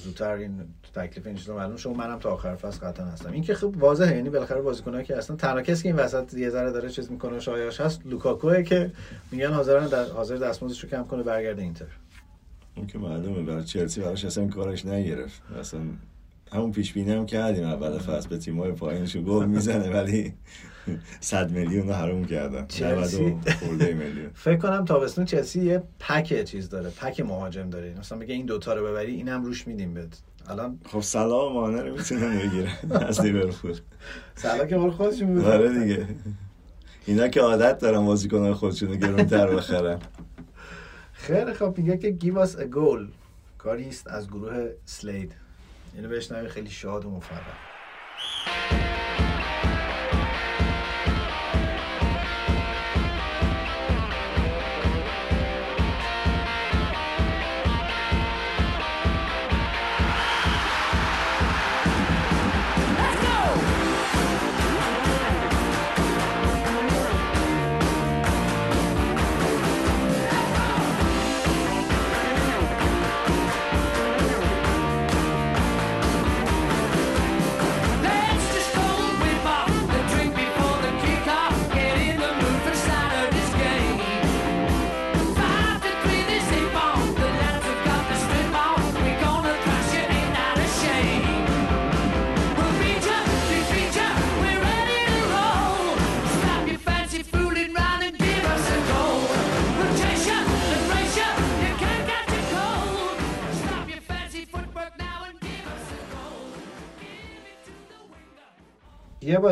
[0.04, 0.60] زودتر این
[0.94, 3.32] تکلیف این چیزا معلوم و منم تا آخر فصل قطعا هستم.
[3.32, 6.50] این که خب واضحه یعنی بالاخره بازیکنایی که اصلا تنها کسی که این وسط یه
[6.50, 8.90] ذره داره چیز می‌کنه شایعش هست لوکاکوه که
[9.30, 11.86] میگن حاضرن در حاضر دستمزدش رو کم کنه برگرده اینتر.
[12.76, 15.42] اون که معلومه برای چلسی براش اصلا کارش نگرفت.
[15.60, 15.80] اصلا
[16.52, 20.34] همون پیش بینی هم کردیم اول فصل به تیم‌های پایینشو گل می‌زنه ولی
[21.20, 22.66] 100 میلیون رو حروم کردن.
[22.66, 23.24] چلسی.
[23.24, 24.30] 90 و خورده میلیون.
[24.34, 27.94] فکر کنم تابستون چلسی یه پک چیز داره پک مهاجم داره.
[27.98, 30.22] مثلا میگه این دوتا رو ببری اینم روش میدیم بهت.
[30.48, 32.72] الان خب سلام مانه رو می‌تونن بگیرن.
[33.08, 33.78] از لیورپول.
[34.34, 36.06] سلا که مال خودشون بود آره دیگه.
[37.06, 39.98] اینا که عادت دارن بازیکنان خودشون رو گرونتر بخرن.
[41.12, 43.06] خیلی خب میگه که give us a goal.
[43.58, 45.32] کاری است از گروه سلید.
[45.94, 47.56] اینو بشنوی خیلی شاد و مفرح.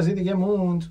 [0.01, 0.85] بازی دیگه موند.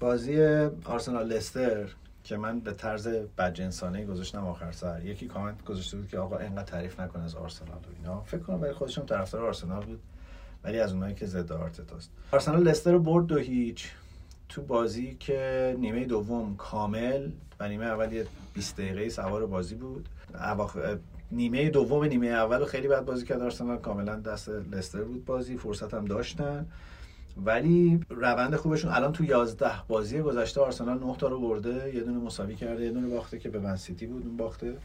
[0.00, 0.42] بازی
[0.84, 1.88] آرسنال لستر
[2.24, 5.04] که من به طرز بدجنسانه گذاشتم آخر سر.
[5.04, 8.22] یکی کامنت گذاشته بود که آقا اینقدر تعریف نکن از آرسنال و اینا.
[8.22, 10.00] فکر کنم برای خودشم طرفدار آرسنال بود
[10.64, 12.10] ولی از اونایی که ضد آرتتاست.
[12.32, 13.90] آرسنال لستر رو برد دو هیچ.
[14.48, 17.30] تو بازی که نیمه دوم کامل
[17.60, 20.08] و نیمه اول یه 20 دقیقه سوار بازی بود.
[20.34, 20.98] اواخر
[21.30, 23.78] نیمه دوم نیمه اول خیلی بد بازی کرد آرسنال.
[23.78, 25.56] کاملا دست لستر بود بازی.
[25.56, 26.66] فرصت هم داشتن.
[27.36, 32.18] ولی روند خوبشون الان تو 11 بازی گذشته آرسنال 9 تا رو برده یه دونه
[32.18, 34.76] مساوی کرده یه دونه باخته که به من سیتی بود اون باخته.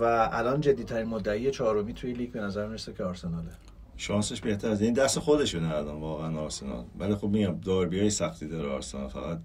[0.00, 3.50] و الان جدیترین مدعی چهارمی توی لیگ به نظر می‌رسه که آرسناله.
[3.96, 4.94] شانسش بهتر از این.
[4.94, 6.84] دست خودشونه الان واقعا آرسنال.
[6.98, 9.08] ولی خب میگم داربی های سختی داره آرسنال.
[9.08, 9.38] فقط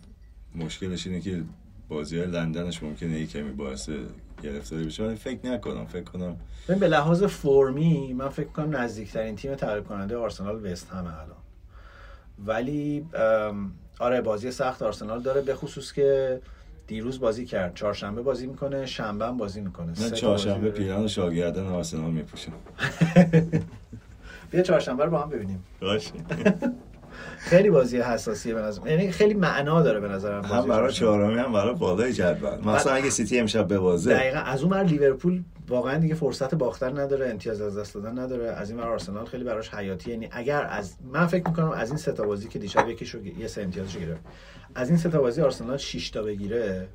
[0.56, 1.44] مشکلش اینه که
[1.90, 3.90] بازی های لندنش ممکنه یه کمی باعث
[4.44, 5.04] گرفتاری بشه.
[5.04, 6.38] ولی فکر نکنم فکر کنم
[6.68, 11.45] به لحاظ فرمی من فکر کنم نزدیکترین تیم تغییر کننده آرسنال وست همه الان.
[12.46, 13.06] ولی
[14.00, 16.40] آره بازی سخت آرسنال داره به خصوص که
[16.88, 17.74] دیروز بازی کرد.
[17.76, 19.94] چهارشنبه بازی می‌کنه شنبه هم بازی می‌کنه.
[19.94, 20.70] تا چهارشنبه.
[20.70, 22.52] پیران شاگردن آرسنال میپوشم
[24.52, 25.64] بیا چهارشنبه رو با هم ببینیم.
[25.82, 26.12] باشه.
[27.38, 30.94] خیلی بازی حساسیه به نظر یعنی خیلی معنا داره به نظرم بازی هم برای.
[30.94, 32.60] چهارمی هم برای بالای جدول.
[32.66, 34.14] مثلا اگه سیتی امشب ببازه.
[34.14, 38.46] دقیقا از اون لیورپول واقعا دیگه فرصت باختن نداره امتیاز از دست دادن نداره.
[38.46, 40.12] از این آرسنال خیلی براش حیاتی.
[40.12, 43.48] یعنی اگر از من فکر می‌کنم از این سه تا بازی که دیشب یکیشو یه
[43.48, 44.22] سه امتیازشو گرفت.
[44.76, 46.88] از این سه تا بازی آرسنال 6 تا بگیره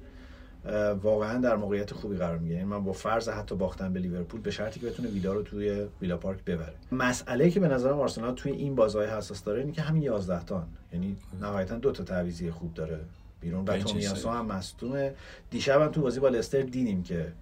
[1.02, 2.58] واقعا در موقعیت خوبی قرار می‌گیره.
[2.58, 5.86] یعنی من با فرض حتی باختن به لیورپول به شرطی که بتونه ویلا رو توی
[6.02, 6.74] ویلا پارک ببره.
[6.92, 10.66] مسئله که به نظرم آرسنال توی این بازهای حساس داره اینه که همین 11 تا
[10.92, 13.00] یعنی نهایتا دو تا تعویضی خوب داره
[13.40, 14.30] بیرون و تومیاسو.
[14.30, 15.14] هم مصدومه.
[15.50, 17.32] دیشب هم تو بازی با لستر دیدیم که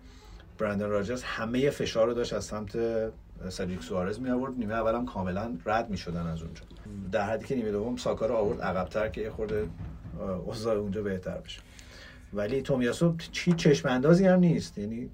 [0.58, 2.78] برندن راجرز همه فشار رو داشت از سمت
[3.48, 4.58] سدریک سوارز می آورد.
[4.58, 6.62] نیمه اول هم کاملا رد می شدن از اونجا.
[7.12, 9.68] در حدی که نیمه دوم ساکا رو آورد عقبتر که یه خورده
[10.44, 11.60] اوضاع اونجا بهتر بشه.
[12.32, 14.78] ولی تومیاسو چی چشم اندازی هم نیست.
[14.78, 15.08] یعنی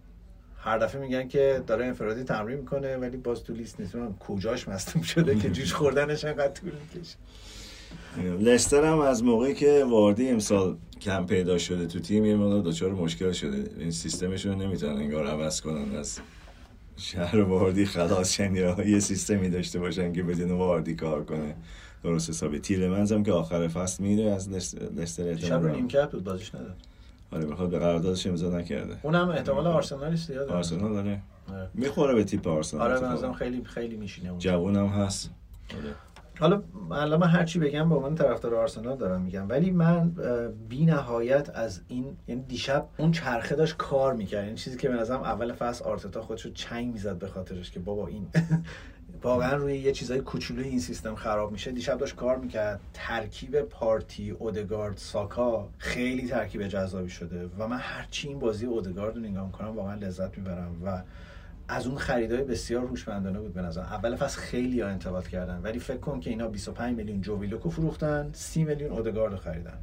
[0.59, 3.97] هر دفعه میگن که داره انفرادی تمرین می‌کنه ولی باز تو لیست نیست.
[3.97, 7.17] من کجاش مصدوم شده که جوش خوردنش انقدر طول می‌کشه؟
[8.41, 12.93] لستر هم از موقعی که واردی امسال کم پیدا شده تو تیم یه مقدار دچار
[12.93, 13.71] مشکل شده.
[13.79, 15.97] این سیستمشون نمی‌تونن انگار عوض کنن.
[15.97, 16.19] از
[16.97, 18.55] شهر واردی خلاص شن
[18.87, 21.55] یه سیستمی داشته باشن که بدون واردی کار کنه.
[22.03, 22.59] درست حسابی.
[22.59, 26.77] تیلمنز هم که آخر فصل میره از لس- لستر رو احتمالاً نیمکت بود بازیش نداد.
[27.33, 28.97] آره بخواد به قراردادش امضا نکرده.
[29.03, 31.23] اونم احتمال آرسنالی زیاده آرسنال داره.
[31.53, 31.71] آره.
[31.75, 35.31] می‌خوره به تیپ آرسنال آره به خیلی خیلی میشینه اون جوون هم هست.
[35.77, 35.95] آره.
[36.41, 39.49] حالا الان من هر چی بگم به عنوان طرفدار آرسنال دارم میگم.
[39.49, 40.13] ولی من
[40.69, 44.45] بی نهایت از این یعنی دیشب اون چرخه داشت کار می‌کرد.
[44.45, 48.07] این چیزی که به نظرم اول فصل آرتتا خودشو چنگ می‌زد به خاطرش که بابا
[48.07, 48.27] این
[49.25, 51.73] واقعا روی یه چیزای کوچولوی این سیستم خراب میشه.
[51.73, 52.81] دیشب داشت کار می‌کرد.
[52.93, 59.23] ترکیب پارتی اودگارد ساکا خیلی ترکیب جذابی شده و من هرچی این بازی اودگارد رو
[59.23, 61.03] نگاه می‌کنم واقعا لذت می‌برم و
[61.69, 65.79] از اون خریدای بسیار هوشمندانه بود به نظر اول فصل خیلی ها انتقاد کردن ولی
[65.79, 69.79] فکر کن که اینا 25 میلیون جوویلوکو فروختن 30 میلیون اودگارد خریدن.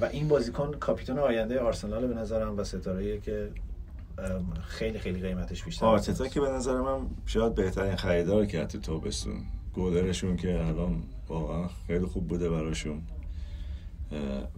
[0.00, 3.50] و این بازیکن کاپیتان آینده آرسنال به نظرم و ستاره که
[4.62, 9.42] خیلی خیلی قیمتش بیشتر آرتتا که به نظر من شاید بهترین خریدار کرد تو تابستون.
[9.74, 13.02] گلرشون که الان واقعا خیلی خوب بوده براشون.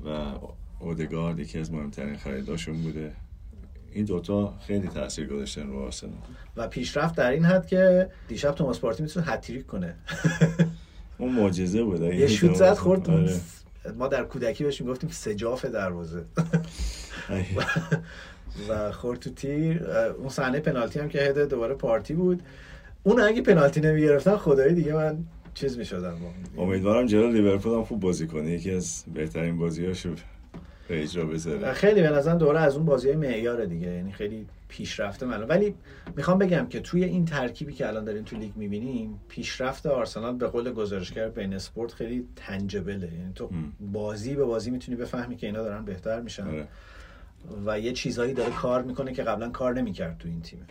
[0.04, 0.32] و
[0.78, 3.12] اودگارد یکی از مهمترین خریداشون بوده.
[3.92, 6.12] این دوتا خیلی تاثیر گذاشتن رو آرسنال.
[6.56, 9.94] و پیشرفت در این حد که دیشب توماس پارتی می‌تونه هتریک کنه.
[11.18, 12.00] اون معجزه بود.
[12.00, 13.40] یه شوت زد خورد آره.
[13.98, 16.24] ما در کودکی بهش می‌گفتیم سجاف دروازه.
[18.68, 19.84] و خورد تو تیر.
[20.18, 22.42] اون صحنه پنالتی هم که هده دوباره پارتی بود.
[23.02, 25.18] اون اگه پنالتی نمی‌گرفتن خدایی دیگه من
[25.54, 26.16] چیز می‌شدم.
[26.58, 28.50] امیدوارم جلو لیورپول هم خوب بازی کنه.
[28.50, 30.10] یکی از بهترین بازیاشو
[30.88, 31.72] به اجرا بذاره.
[31.72, 33.86] خیلی به نظرم دوره از اون بازی های معیار دیگه.
[33.86, 35.48] یعنی خیلی پیشرفته معلوم.
[35.48, 35.74] ولی
[36.16, 40.46] می‌خوام بگم که توی این ترکیبی که الان داریم تو لیگ می‌بینیم پیشرفت آرسنال به
[40.46, 43.50] قول گزارشگر بین اسپورت خیلی تنجبله یعنی تو
[43.92, 46.48] بازی به بازی می‌تونی بفهمی که اینا دارن بهتر میشن.
[46.48, 46.66] آره.
[47.66, 50.62] و یه چیزایی داره کار می‌کنه که قبلا کار نمی‌کرد تو این تیمه.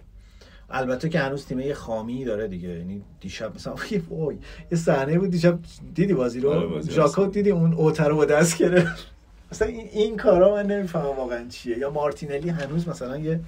[0.70, 2.70] البته که هنوز تیمه یه خامی داره دیگه.
[2.70, 3.76] یعنی دیشب مثلا
[4.10, 4.38] وای
[4.72, 5.60] یه صحنه بود دیشب
[5.96, 7.26] دیدی بازی آره، رو بازی ژاکو.
[7.26, 9.08] دیدی اون اوتر رو دست گرفت؟
[9.52, 11.78] مثلا این, این کارا من نمی‌فهمم واقعا چیه.
[11.78, 13.40] یا مارتینلی هنوز مثلا یه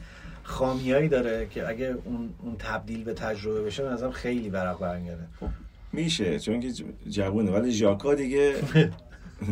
[0.44, 5.24] خامیایی داره که اگه اون اون تبدیل به تجربه بشه نظرم خیلی ورق برمیگرده.
[5.94, 6.72] میشه چون که
[7.10, 7.52] جوونه.
[7.52, 8.54] ولی ژاکا دیگه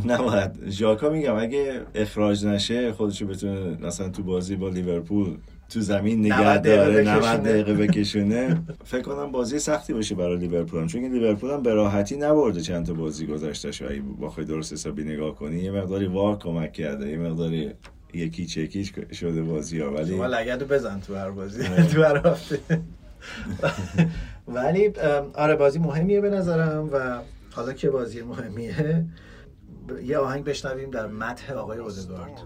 [0.06, 5.38] نباید ژاکا میگم اگه اخراج نشه خودشو بتونه مثلا تو بازی با لیورپول
[5.70, 7.16] تو زمین 90 نگه داره بکشونه.
[7.16, 10.88] 90 دقیقه بکشونه فکر کنم بازی سختی باشه برای لیورپول.
[10.88, 15.36] چون لیورپول هم به راحتی نبرده چند تا بازی گذشتهش اگه بخوای درست حسابی نگاه
[15.36, 17.72] کنی یه مقداری وار کمک کرده یه مقداری
[18.14, 21.88] یکی چکیش شده بازی ها ولی شما لگد رو بزن تو هر بازی آره.
[21.94, 22.60] تو هر هفته
[24.48, 24.92] ولی
[25.34, 27.20] آره بازی مهمیه به نظرم و
[27.52, 29.06] حالا که بازی مهمیه
[30.04, 32.42] یه آهنگ بشنویم در متح آقای اودگارد.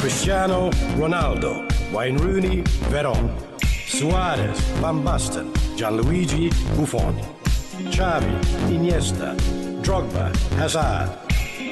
[0.00, 1.52] Cristiano Ronaldo,
[1.92, 2.62] Wayne Rooney,
[2.92, 3.24] Veron,
[3.88, 5.46] Suarez, Van Basten,
[5.76, 6.46] Gianluigi
[6.76, 7.14] Buffon,
[7.94, 8.34] Xavi,
[8.74, 9.34] Iniesta,
[9.86, 11.08] Drogba, Hazard,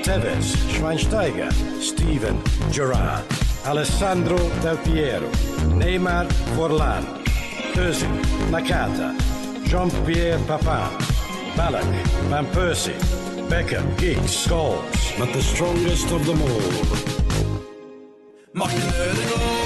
[0.04, 1.50] Tevez, Schweinsteiger,
[1.82, 2.40] Steven
[2.70, 3.24] Gerrard,
[3.66, 5.28] Alessandro Del Piero,
[5.74, 7.04] Neymar Forlan,
[7.74, 8.14] Özil,
[8.52, 9.10] Nakata,
[9.66, 10.96] Jean-Pierre Papin,
[11.56, 11.82] Ballack,
[12.28, 12.94] Van Persie,
[13.48, 17.64] Beckham, Giggs, Scholes, but the strongest of them all.
[18.52, 19.63] Martin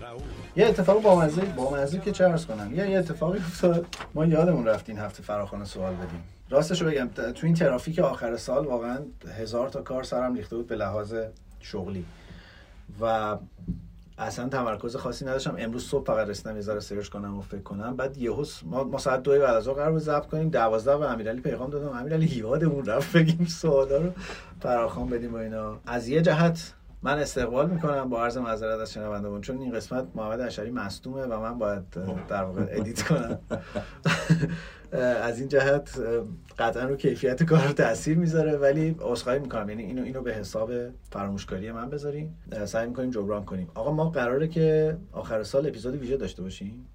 [0.00, 0.56] Raúl.
[0.56, 2.74] یه اتفاق بامزه بامزه که چه کنم.
[2.74, 3.86] یه یه اتفاقی افتاد.
[4.14, 6.24] ما یادمون رفت این هفته فراخوان سوال بدیم.
[6.50, 8.98] راستش رو بگم تو این ترافیک آخر سال واقعا
[9.38, 11.14] هزار تا کار سرم ریخته بود به لحاظ
[11.60, 12.04] شغلی.
[13.00, 13.36] و
[14.18, 15.56] اصلا تمرکز خاصی نداشتم.
[15.58, 17.96] امروز صبح فقط رسیدم یه سرچ کنم و فکر کنم.
[17.96, 20.48] بعد یهو ما, ما ساعت دو بعد از قرار بود کنیم.
[20.48, 21.98] 12 به امیرعلی پیغام دادم.
[21.98, 24.10] امیرعلی یادمون رفت بگیم سوالا رو
[24.60, 25.78] فراخوان بدیم و اینا.
[25.86, 30.40] از یه جهت من استقبال می‌کنم با عرض معذرت از شنوندگان چون این قسمت محمد
[30.40, 31.82] اشری مصدومه و من باید
[32.28, 33.38] در واقع ادیت کنم.
[35.22, 35.98] از این جهت
[36.58, 39.68] قطعا رو کیفیت کار تاثیر می‌ذاره ولی عذرخواهی می‌کنم.
[39.68, 40.70] یعنی اینو اینو به حساب
[41.10, 43.68] فراموشکاری من بذاریم سعی می‌کنیم جبران کنیم.
[43.74, 46.86] آقا ما قراره که آخر سال اپیزود ویژه داشته باشیم؟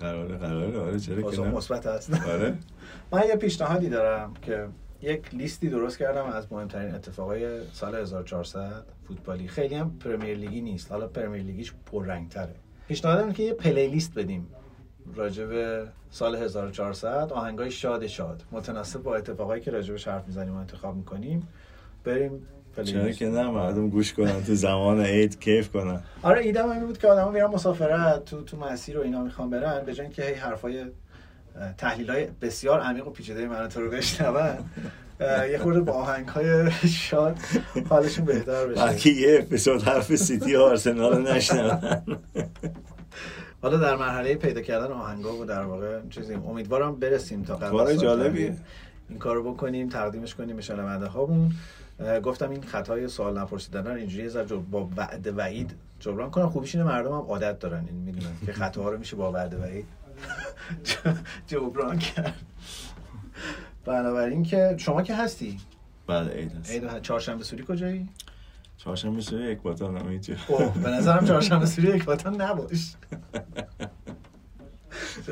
[0.00, 0.78] قراره قراره.
[0.78, 2.54] آره چرا که؟ مثبت هست آره.
[3.12, 4.66] من یه پیشنهادی دارم که
[5.02, 9.48] یک لیستی درست کردم از مهمترین اتفاقای سال 1400 فوتبالی.
[9.48, 10.92] خیلی هم پرمیر لیگی نیست.
[10.92, 12.54] حالا پرمیر لیگیش پررنگتره.
[12.88, 14.48] پیشنهادم اینه که یه پلی لیست بدیم
[15.14, 18.42] راجع به سال 1400 آهنگای شاد شاد.
[18.52, 21.48] متناسب با اتفاقایی که راجع بهش حرف می‌زنیم و انتخاب می‌کنیم.
[22.04, 22.46] بریم
[22.84, 24.42] چرا که نه مردم گوش کنن.
[24.42, 26.00] تو زمان عید کیف کنن.
[26.22, 29.84] آره ایدم این بود که آدما میرن مسافرت تو تو مسیر و اینا می‌خوان برن
[29.84, 30.84] به جای اینکه هی حرفای
[31.78, 34.58] تحلیل های بسیار عمیق و پیچیده من تو رو بشنون.
[35.50, 37.36] یه خورده با آهنگ های شاد
[37.88, 38.86] حالشون بهتر بشه.
[38.86, 41.78] بلکه یه اپیزود حرف سیتی و آرسنال نشنون.
[43.62, 48.56] حالا در مرحله پیدا کردن آهنگا و در واقع چیزیم امیدوارم برسیم تا قبل جالبیه.
[49.08, 51.52] این کارو بکنیم تقدیمش کنیم به شنونده هامون.
[52.24, 56.50] گفتم این خطای سوال نپرسیدن رو اینجوری جب- با وعده وعید جبران کنم.
[56.50, 59.86] خوبیش اینه مردم هم عادت دارن این می‌دونن که خطاها رو میشه با وعده وعید
[61.48, 62.34] جبران کرد.
[63.84, 65.58] بنابراین که شما که هستی؟
[66.06, 66.70] بعد عید هست.
[66.70, 68.08] عید چهارشنبه سوری کجایی؟
[68.76, 70.34] چهارشنبه سوری یک باتان هم اینجا.
[70.48, 72.94] اوه به نظرم چهارشنبه سوری اکباتان نباش.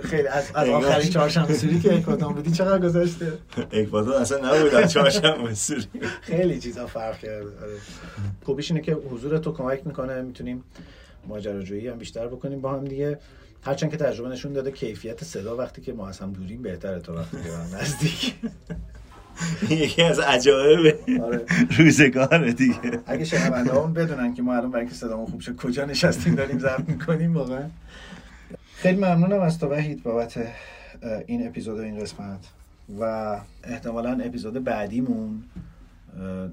[0.04, 3.32] خیلی از, از آخرین چهارشنبه سوری که اکباتان بودی چقدر گذاشته
[3.72, 5.86] یک باتان اصلا نبودن چهارشنبه سوری.
[6.20, 7.76] خیلی چیزا فرق کرده آره.
[8.44, 10.64] خوبیش اینه که حضور تو کمک می‌کنه می‌تونیم
[11.26, 13.18] ماجراجویی هم بیشتر بکنیم با هم دیگه.
[13.66, 17.14] هرچند که تجربه نشون داده کیفیت صدا وقتی که ما از هم دوریم بهتره تا
[17.14, 18.34] وقتی که هم نزدیک.
[19.70, 21.44] یکی از عجایب آره.
[21.78, 23.00] روزگاره دیگه.
[23.06, 26.58] اگه شنونده همون بدونن که ما الان برای اینکه صدامون خوب شه کجا نشستیم داریم
[26.58, 27.62] ضبط می‌کنیم واقعا.
[28.74, 30.38] خیلی ممنونم از تو وحید بابت
[31.26, 32.40] این اپیزود و این قسمت.
[33.00, 35.44] و احتمالا اپیزود بعدیمون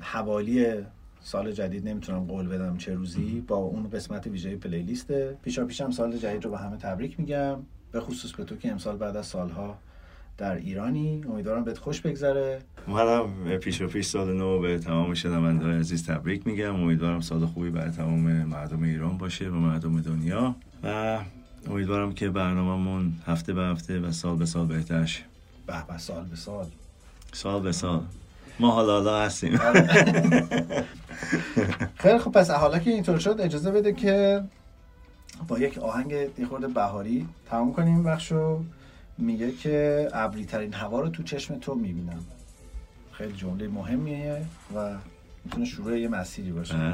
[0.01, 0.75] حوالی
[1.23, 6.17] سال جدید نمی‌تونم قول بدم چه روزی با اون قسمت ویژه پلیلیسته پیشا پیشم سال
[6.17, 7.59] جدید رو به همه تبریک میگم
[7.91, 9.77] به خصوص به تو که امسال بعد از سالها
[10.37, 11.21] در ایرانی.
[11.29, 12.59] امیدوارم بهت خوش بگذره.
[12.87, 16.75] منم پیش و پیش سال نو به تمام شنونده عزیز تبریک میگم.
[16.75, 20.55] امیدوارم سال خوبی برای تمام مردم ایران باشه و مردم دنیا.
[20.83, 21.19] و
[21.69, 25.23] امیدوارم که برنامهمون هفته به هفته و سال به سال بهتر شه.
[25.67, 26.65] به به سال به سال.
[27.33, 28.01] سال به سال.
[28.59, 29.59] ما حالا حالا هستیم.
[32.03, 34.43] خیلی خب پس حالا که اینطور شد اجازه بده که
[35.47, 38.63] با یک آهنگ یه خورده بهاری تمام کنیم بخشو
[39.17, 42.19] میگه که ابری ترین هوا رو تو چشم تو می‌بینم.
[43.11, 44.45] خیلی جمله مهمیه
[44.75, 44.95] و
[45.45, 46.93] می‌تونه شروع یه مسیری باشه.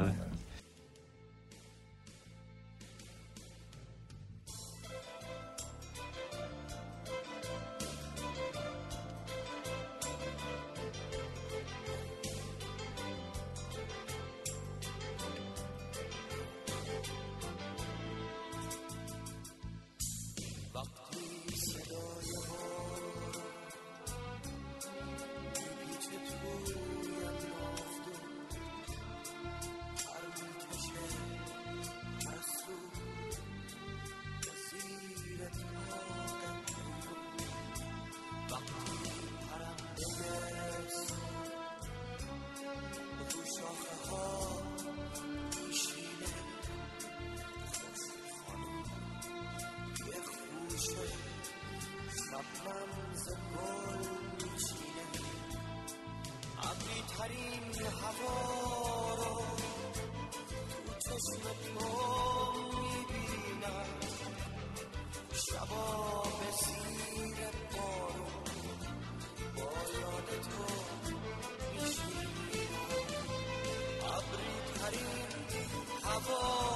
[76.28, 76.69] هوا